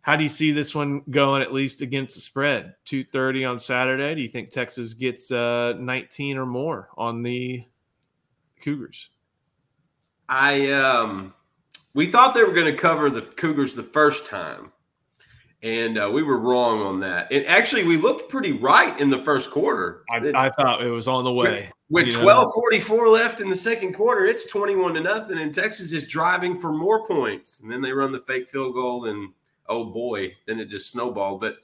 How 0.00 0.16
do 0.16 0.22
you 0.22 0.28
see 0.28 0.52
this 0.52 0.74
one 0.74 1.02
going, 1.10 1.42
at 1.42 1.52
least 1.52 1.82
against 1.82 2.14
the 2.14 2.20
spread? 2.20 2.74
230 2.86 3.44
on 3.44 3.58
Saturday. 3.58 4.14
Do 4.14 4.22
you 4.22 4.28
think 4.28 4.48
Texas 4.48 4.94
gets 4.94 5.30
uh, 5.30 5.74
19 5.78 6.38
or 6.38 6.46
more 6.46 6.88
on 6.96 7.22
the 7.22 7.64
Cougars? 8.60 9.10
I 10.28 10.70
um 10.72 11.34
we 11.98 12.06
thought 12.06 12.32
they 12.32 12.44
were 12.44 12.52
going 12.52 12.72
to 12.72 12.80
cover 12.80 13.10
the 13.10 13.22
Cougars 13.22 13.74
the 13.74 13.82
first 13.82 14.24
time 14.24 14.70
and 15.64 15.98
uh, 15.98 16.08
we 16.08 16.22
were 16.22 16.38
wrong 16.38 16.80
on 16.80 17.00
that. 17.00 17.32
And 17.32 17.44
actually, 17.46 17.82
we 17.82 17.96
looked 17.96 18.30
pretty 18.30 18.52
right 18.52 18.98
in 19.00 19.10
the 19.10 19.18
first 19.24 19.50
quarter. 19.50 20.04
I, 20.08 20.18
I 20.34 20.50
thought 20.50 20.82
it 20.82 20.90
was 20.90 21.08
on 21.08 21.24
the 21.24 21.32
way. 21.32 21.70
With, 21.90 22.06
with 22.06 22.14
twelve 22.14 22.54
forty 22.54 22.78
four 22.78 23.08
left 23.08 23.40
in 23.40 23.48
the 23.48 23.56
second 23.56 23.94
quarter, 23.94 24.26
it's 24.26 24.46
twenty 24.46 24.76
one 24.76 24.94
to 24.94 25.00
nothing, 25.00 25.38
and 25.38 25.52
Texas 25.52 25.92
is 25.92 26.06
driving 26.06 26.54
for 26.54 26.72
more 26.72 27.04
points. 27.04 27.58
And 27.58 27.70
then 27.70 27.80
they 27.80 27.90
run 27.90 28.12
the 28.12 28.20
fake 28.20 28.48
field 28.48 28.74
goal, 28.74 29.06
and 29.06 29.32
oh 29.68 29.86
boy, 29.86 30.36
then 30.46 30.60
it 30.60 30.68
just 30.68 30.92
snowballed. 30.92 31.40
But 31.40 31.56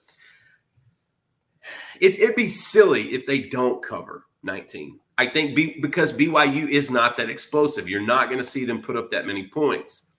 it, 2.00 2.18
it'd 2.18 2.34
be 2.34 2.48
silly 2.48 3.14
if 3.14 3.26
they 3.26 3.42
don't 3.42 3.80
cover 3.80 4.24
nineteen. 4.42 4.98
I 5.16 5.26
think 5.26 5.54
B, 5.54 5.78
because 5.80 6.12
BYU 6.12 6.68
is 6.68 6.90
not 6.90 7.16
that 7.18 7.30
explosive, 7.30 7.88
you're 7.88 8.04
not 8.04 8.26
going 8.26 8.38
to 8.38 8.44
see 8.44 8.64
them 8.64 8.82
put 8.82 8.96
up 8.96 9.10
that 9.10 9.28
many 9.28 9.46
points. 9.46 10.10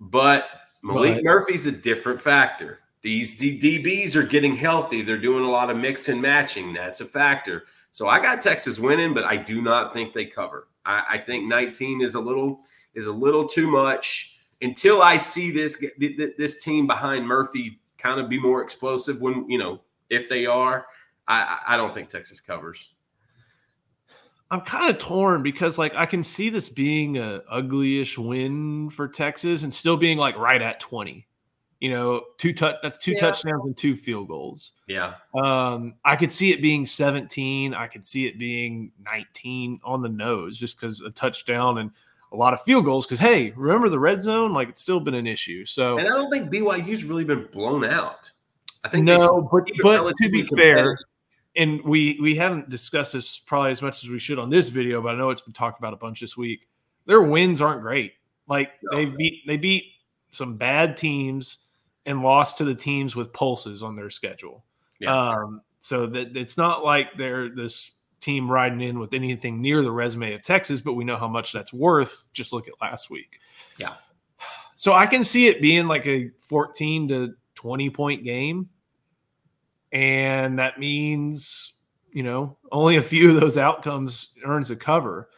But 0.00 0.48
Maalik 0.84 1.14
Right. 1.16 1.24
Murphy's 1.24 1.66
a 1.66 1.72
different 1.72 2.20
factor. 2.20 2.80
These 3.02 3.38
D- 3.38 3.58
DBs 3.58 4.14
are 4.14 4.22
getting 4.22 4.56
healthy. 4.56 5.02
They're 5.02 5.18
doing 5.18 5.44
a 5.44 5.50
lot 5.50 5.70
of 5.70 5.76
mix 5.76 6.08
and 6.08 6.20
matching. 6.20 6.72
That's 6.72 7.00
a 7.00 7.04
factor. 7.06 7.64
So 7.92 8.08
I 8.08 8.20
got 8.20 8.40
Texas 8.40 8.78
winning, 8.78 9.14
but 9.14 9.24
I 9.24 9.36
do 9.36 9.62
not 9.62 9.92
think 9.92 10.12
they 10.12 10.26
cover. 10.26 10.68
I, 10.84 11.02
I 11.10 11.18
think 11.18 11.46
19 11.46 12.00
is 12.00 12.14
a 12.14 12.20
little 12.20 12.60
is 12.94 13.06
a 13.06 13.12
little 13.12 13.46
too 13.46 13.70
much 13.70 14.38
until 14.62 15.02
I 15.02 15.16
see 15.16 15.50
this 15.50 15.78
th- 15.78 15.94
th- 15.98 16.36
this 16.36 16.62
team 16.62 16.86
behind 16.86 17.26
Murphy 17.26 17.80
kind 17.98 18.20
of 18.20 18.28
be 18.28 18.38
more 18.38 18.62
explosive. 18.62 19.20
When 19.20 19.48
you 19.48 19.58
know 19.58 19.80
if 20.08 20.28
they 20.28 20.46
are, 20.46 20.86
I 21.28 21.60
I 21.68 21.76
don't 21.76 21.92
think 21.94 22.08
Texas 22.08 22.40
covers. 22.40 22.92
I'm 24.50 24.62
kind 24.62 24.90
of 24.90 24.98
torn 24.98 25.42
because 25.42 25.78
like 25.78 25.94
I 25.94 26.06
can 26.06 26.22
see 26.22 26.48
this 26.48 26.68
being 26.68 27.18
a 27.18 27.42
uglyish 27.52 28.18
win 28.18 28.90
for 28.90 29.06
Texas 29.06 29.62
and 29.62 29.72
still 29.72 29.96
being 29.96 30.18
like 30.18 30.36
right 30.36 30.60
at 30.60 30.80
20. 30.80 31.26
You 31.78 31.90
know, 31.90 32.24
two 32.36 32.52
touch 32.52 32.76
that's 32.82 32.98
two 32.98 33.12
Yeah. 33.12 33.20
touchdowns 33.20 33.62
and 33.64 33.76
two 33.76 33.96
field 33.96 34.28
goals. 34.28 34.72
Yeah, 34.86 35.14
Um, 35.34 35.94
I 36.04 36.16
could 36.16 36.30
see 36.32 36.52
it 36.52 36.60
being 36.60 36.84
17. 36.84 37.72
I 37.74 37.86
could 37.86 38.04
see 38.04 38.26
it 38.26 38.38
being 38.38 38.92
19 39.04 39.80
on 39.84 40.02
the 40.02 40.08
nose 40.08 40.58
just 40.58 40.78
because 40.78 41.00
a 41.00 41.10
touchdown 41.10 41.78
and 41.78 41.90
a 42.32 42.36
lot 42.36 42.52
of 42.52 42.60
field 42.62 42.84
goals. 42.84 43.06
Because 43.06 43.20
hey, 43.20 43.52
remember 43.56 43.88
the 43.88 43.98
red 43.98 44.20
zone? 44.20 44.52
Like 44.52 44.68
it's 44.68 44.82
still 44.82 45.00
been 45.00 45.14
an 45.14 45.26
issue. 45.26 45.64
So 45.64 45.96
and 45.96 46.06
I 46.08 46.12
don't 46.12 46.30
think 46.30 46.50
BYU's 46.50 47.04
really 47.04 47.24
been 47.24 47.46
blown 47.52 47.84
out. 47.84 48.30
I 48.84 48.88
think 48.88 49.04
no, 49.04 49.48
but 49.52 49.64
but 49.82 50.16
to 50.18 50.28
be 50.28 50.42
fair. 50.56 50.98
And 51.56 51.82
we 51.84 52.18
we 52.20 52.34
haven't 52.36 52.70
discussed 52.70 53.12
this 53.12 53.38
probably 53.38 53.70
as 53.70 53.82
much 53.82 54.04
as 54.04 54.10
we 54.10 54.18
should 54.18 54.38
on 54.38 54.50
this 54.50 54.68
video, 54.68 55.02
but 55.02 55.14
I 55.14 55.18
know 55.18 55.30
it's 55.30 55.40
been 55.40 55.52
talked 55.52 55.78
about 55.78 55.92
a 55.92 55.96
bunch 55.96 56.20
this 56.20 56.36
week. 56.36 56.68
Their 57.06 57.22
wins 57.22 57.60
aren't 57.60 57.82
great. 57.82 58.12
Like 58.46 58.70
No. 58.82 58.96
they 58.96 59.04
beat 59.06 59.46
they 59.46 59.56
beat 59.56 59.84
some 60.32 60.56
bad 60.56 60.96
teams 60.96 61.66
and 62.06 62.22
lost 62.22 62.58
to 62.58 62.64
the 62.64 62.74
teams 62.74 63.16
with 63.16 63.32
pulses 63.32 63.82
on 63.82 63.96
their 63.96 64.10
schedule. 64.10 64.64
Yeah. 64.98 65.30
Um, 65.30 65.62
so 65.80 66.06
that 66.06 66.36
it's 66.36 66.56
not 66.56 66.84
like 66.84 67.16
they're 67.16 67.48
this 67.48 67.92
team 68.20 68.50
riding 68.50 68.80
in 68.80 68.98
with 68.98 69.14
anything 69.14 69.62
near 69.62 69.82
the 69.82 69.90
resume 69.90 70.34
of 70.34 70.42
Texas, 70.42 70.80
but 70.80 70.92
we 70.92 71.04
know 71.04 71.16
how 71.16 71.28
much 71.28 71.52
that's 71.52 71.72
worth. 71.72 72.26
Just 72.32 72.52
look 72.52 72.68
at 72.68 72.74
last 72.80 73.10
week. 73.10 73.40
Yeah. 73.78 73.94
So 74.76 74.92
I 74.92 75.06
can 75.06 75.24
see 75.24 75.46
it 75.48 75.60
being 75.60 75.86
like 75.86 76.06
a 76.06 76.30
14 76.40 77.08
to 77.08 77.34
20 77.54 77.90
point 77.90 78.24
game. 78.24 78.68
And 79.92 80.58
that 80.58 80.78
means, 80.78 81.72
you 82.12 82.22
know, 82.22 82.56
only 82.70 82.96
a 82.96 83.02
few 83.02 83.30
of 83.34 83.40
those 83.40 83.56
outcomes 83.56 84.36
earns 84.44 84.70
a 84.70 84.76
cover. 84.76 85.28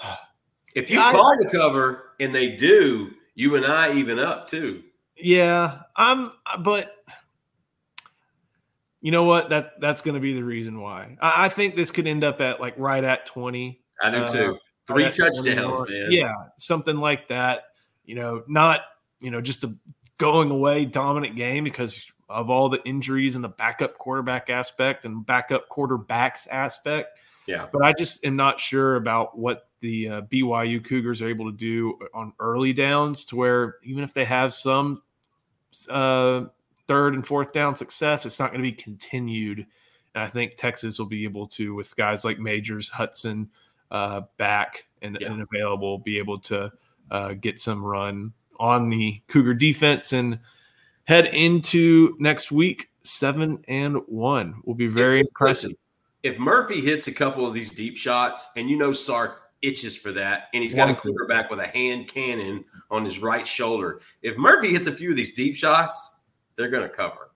if 0.74 0.90
you 0.90 1.00
I- 1.00 1.12
call 1.12 1.36
the 1.38 1.48
cover 1.50 2.10
and 2.20 2.34
they 2.34 2.50
do, 2.50 3.10
you 3.34 3.56
and 3.56 3.64
I 3.64 3.94
even 3.94 4.18
up 4.18 4.48
too. 4.48 4.82
Yeah, 5.16 5.80
I'm 5.96 6.32
but 6.60 6.96
you 9.00 9.10
know 9.10 9.24
what? 9.24 9.50
That 9.50 9.80
that's 9.80 10.02
gonna 10.02 10.20
be 10.20 10.34
the 10.34 10.44
reason 10.44 10.80
why. 10.80 11.16
I, 11.20 11.46
I 11.46 11.48
think 11.48 11.76
this 11.76 11.90
could 11.90 12.06
end 12.06 12.24
up 12.24 12.40
at 12.40 12.60
like 12.60 12.74
right 12.76 13.02
at 13.02 13.26
20. 13.26 13.80
I 14.02 14.10
do 14.10 14.16
Uh, 14.18 14.28
too. 14.28 14.58
Three 14.88 15.04
That's 15.04 15.18
touchdowns, 15.18 15.44
21. 15.78 15.90
man. 15.90 16.08
Yeah, 16.10 16.34
something 16.58 16.96
like 16.96 17.28
that. 17.28 17.64
You 18.04 18.16
know, 18.16 18.42
not 18.48 18.80
you 19.20 19.30
know 19.30 19.40
just 19.40 19.62
a 19.64 19.74
going 20.18 20.50
away 20.50 20.84
dominant 20.84 21.36
game 21.36 21.62
because 21.64 22.10
of 22.32 22.50
all 22.50 22.68
the 22.68 22.82
injuries 22.84 23.34
and 23.34 23.44
the 23.44 23.48
backup 23.48 23.98
quarterback 23.98 24.50
aspect 24.50 25.04
and 25.04 25.24
backup 25.24 25.68
quarterbacks 25.68 26.48
aspect. 26.50 27.18
Yeah. 27.46 27.66
But 27.72 27.82
I 27.82 27.92
just 27.92 28.24
am 28.24 28.36
not 28.36 28.60
sure 28.60 28.96
about 28.96 29.38
what 29.38 29.68
the 29.80 30.08
uh, 30.08 30.20
BYU 30.22 30.84
Cougars 30.84 31.20
are 31.20 31.28
able 31.28 31.50
to 31.50 31.56
do 31.56 31.98
on 32.14 32.32
early 32.38 32.72
downs 32.72 33.24
to 33.26 33.36
where 33.36 33.76
even 33.82 34.04
if 34.04 34.14
they 34.14 34.24
have 34.24 34.54
some 34.54 35.02
uh, 35.90 36.44
third 36.86 37.14
and 37.14 37.26
fourth 37.26 37.52
down 37.52 37.74
success, 37.74 38.24
it's 38.24 38.38
not 38.38 38.52
going 38.52 38.62
to 38.62 38.70
be 38.70 38.72
continued. 38.72 39.66
And 40.14 40.22
I 40.22 40.28
think 40.28 40.56
Texas 40.56 40.98
will 40.98 41.06
be 41.06 41.24
able 41.24 41.48
to, 41.48 41.74
with 41.74 41.96
guys 41.96 42.24
like 42.24 42.38
Majors, 42.38 42.88
Hutson 42.90 43.48
uh, 43.90 44.22
back 44.36 44.84
and, 45.00 45.18
Yeah. 45.20 45.32
and 45.32 45.42
available, 45.42 45.98
be 45.98 46.18
able 46.18 46.38
to 46.40 46.70
uh, 47.10 47.32
get 47.34 47.58
some 47.58 47.84
run 47.84 48.32
on 48.60 48.88
the 48.88 49.20
Cougar 49.28 49.54
defense 49.54 50.12
and 50.12 50.38
head 51.04 51.26
into 51.26 52.16
next 52.18 52.52
week 52.52 52.88
seven 53.02 53.62
and 53.68 53.96
one. 54.06 54.60
Will 54.64 54.74
be 54.74 54.86
very 54.86 55.20
If- 55.20 55.26
impressive. 55.28 55.70
listen, 55.70 55.78
If 56.22 56.38
Murphy 56.38 56.80
hits 56.80 57.08
a 57.08 57.12
couple 57.12 57.44
of 57.46 57.52
these 57.54 57.70
deep 57.70 57.96
shots, 57.96 58.48
and 58.56 58.70
you 58.70 58.76
know 58.76 58.92
Sark 58.92 59.40
itches 59.60 59.96
for 59.96 60.12
that, 60.12 60.48
and 60.54 60.62
he's 60.62 60.74
got 60.74 60.84
a 60.84 60.92
Want 60.92 60.98
to. 61.02 61.08
quarterback 61.08 61.50
with 61.50 61.58
a 61.60 61.66
hand 61.66 62.06
cannon 62.08 62.64
on 62.92 63.04
his 63.04 63.18
right 63.18 63.46
shoulder. 63.46 64.00
If 64.22 64.36
Murphy 64.36 64.70
hits 64.70 64.86
a 64.86 64.92
few 64.92 65.10
of 65.10 65.16
these 65.16 65.34
deep 65.34 65.56
shots, 65.56 66.14
they're 66.56 66.68
going 66.68 66.82
to 66.88 66.88
cover. 66.94 67.30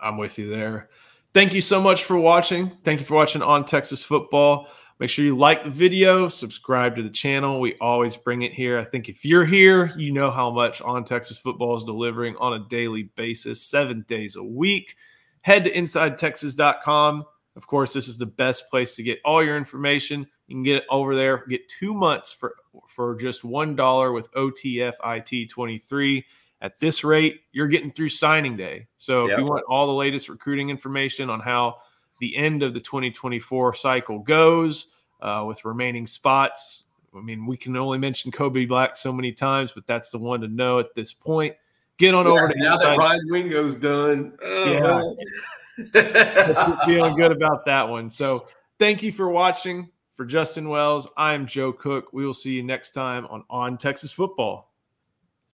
I'm 0.00 0.16
with 0.16 0.38
you 0.38 0.48
there. 0.48 0.88
Thank 1.34 1.52
you 1.54 1.60
so 1.60 1.80
much 1.80 2.04
for 2.04 2.16
watching. 2.18 2.72
Thank 2.84 3.00
you 3.00 3.06
for 3.06 3.14
watching 3.14 3.40
on 3.42 3.64
Texas 3.64 4.02
football. 4.02 4.68
Make 5.02 5.10
sure 5.10 5.24
you 5.24 5.36
like 5.36 5.64
the 5.64 5.70
video, 5.70 6.28
subscribe 6.28 6.94
to 6.94 7.02
the 7.02 7.10
channel. 7.10 7.58
We 7.58 7.74
always 7.80 8.16
bring 8.16 8.42
it 8.42 8.52
here. 8.52 8.78
I 8.78 8.84
think 8.84 9.08
if 9.08 9.24
you're 9.24 9.44
here, 9.44 9.90
you 9.96 10.12
know 10.12 10.30
how 10.30 10.48
much 10.48 10.80
on 10.80 11.04
Texas 11.04 11.36
football 11.36 11.76
is 11.76 11.82
delivering 11.82 12.36
on 12.36 12.52
a 12.52 12.68
daily 12.68 13.10
basis, 13.16 13.60
seven 13.60 14.04
days 14.06 14.36
a 14.36 14.44
week. 14.44 14.94
Head 15.40 15.64
to 15.64 15.72
insidetexas.com. 15.72 17.24
Of 17.56 17.66
course, 17.66 17.92
this 17.92 18.06
is 18.06 18.16
the 18.16 18.26
best 18.26 18.70
place 18.70 18.94
to 18.94 19.02
get 19.02 19.18
all 19.24 19.44
your 19.44 19.56
information. 19.56 20.24
You 20.46 20.54
can 20.54 20.62
get 20.62 20.76
it 20.76 20.84
over 20.88 21.16
there. 21.16 21.44
Get 21.48 21.68
two 21.68 21.94
months 21.94 22.30
for 22.30 22.54
for 22.86 23.16
just 23.16 23.42
one 23.42 23.74
dollar 23.74 24.12
with 24.12 24.30
OTFIT 24.34 25.48
twenty 25.48 25.78
three. 25.78 26.24
At 26.60 26.78
this 26.78 27.02
rate, 27.02 27.40
you're 27.50 27.66
getting 27.66 27.90
through 27.90 28.10
signing 28.10 28.56
day. 28.56 28.86
So 28.98 29.24
if 29.24 29.30
Yep. 29.30 29.38
you 29.40 29.44
want 29.46 29.64
all 29.68 29.88
the 29.88 29.94
latest 29.94 30.28
recruiting 30.28 30.70
information 30.70 31.28
on 31.28 31.40
how 31.40 31.78
the 32.22 32.36
end 32.36 32.62
of 32.62 32.72
the 32.72 32.78
2024 32.78 33.74
cycle 33.74 34.20
goes 34.20 34.94
uh, 35.20 35.44
with 35.44 35.64
remaining 35.64 36.06
spots, 36.06 36.84
I 37.12 37.20
mean, 37.20 37.46
we 37.46 37.56
can 37.56 37.76
only 37.76 37.98
mention 37.98 38.30
Kobe 38.30 38.64
Black 38.64 38.96
so 38.96 39.12
many 39.12 39.32
times, 39.32 39.72
but 39.72 39.88
that's 39.88 40.10
the 40.10 40.18
one 40.18 40.40
to 40.40 40.48
know 40.48 40.78
at 40.78 40.94
this 40.94 41.12
point. 41.12 41.56
Get 41.98 42.14
on 42.14 42.28
over 42.28 42.46
to 42.46 42.54
now 42.56 42.76
that 42.76 42.92
Inside 42.92 42.96
Ryan 42.96 43.20
Wingo's 43.28 43.74
done, 43.74 44.38
oh, 44.40 45.16
Yeah. 45.92 46.84
feeling 46.86 47.16
good 47.16 47.32
about 47.32 47.64
that 47.66 47.88
one. 47.88 48.08
So 48.08 48.46
thank 48.78 49.02
you 49.02 49.10
for 49.10 49.28
watching. 49.28 49.90
For 50.12 50.24
Justin 50.24 50.68
Wells, 50.68 51.08
I'm 51.16 51.46
Joe 51.46 51.72
Cook. 51.72 52.12
We 52.12 52.24
will 52.24 52.34
see 52.34 52.52
you 52.52 52.62
next 52.62 52.92
time 52.92 53.26
on 53.26 53.42
On 53.50 53.76
Texas 53.76 54.12
Football. 54.12 54.71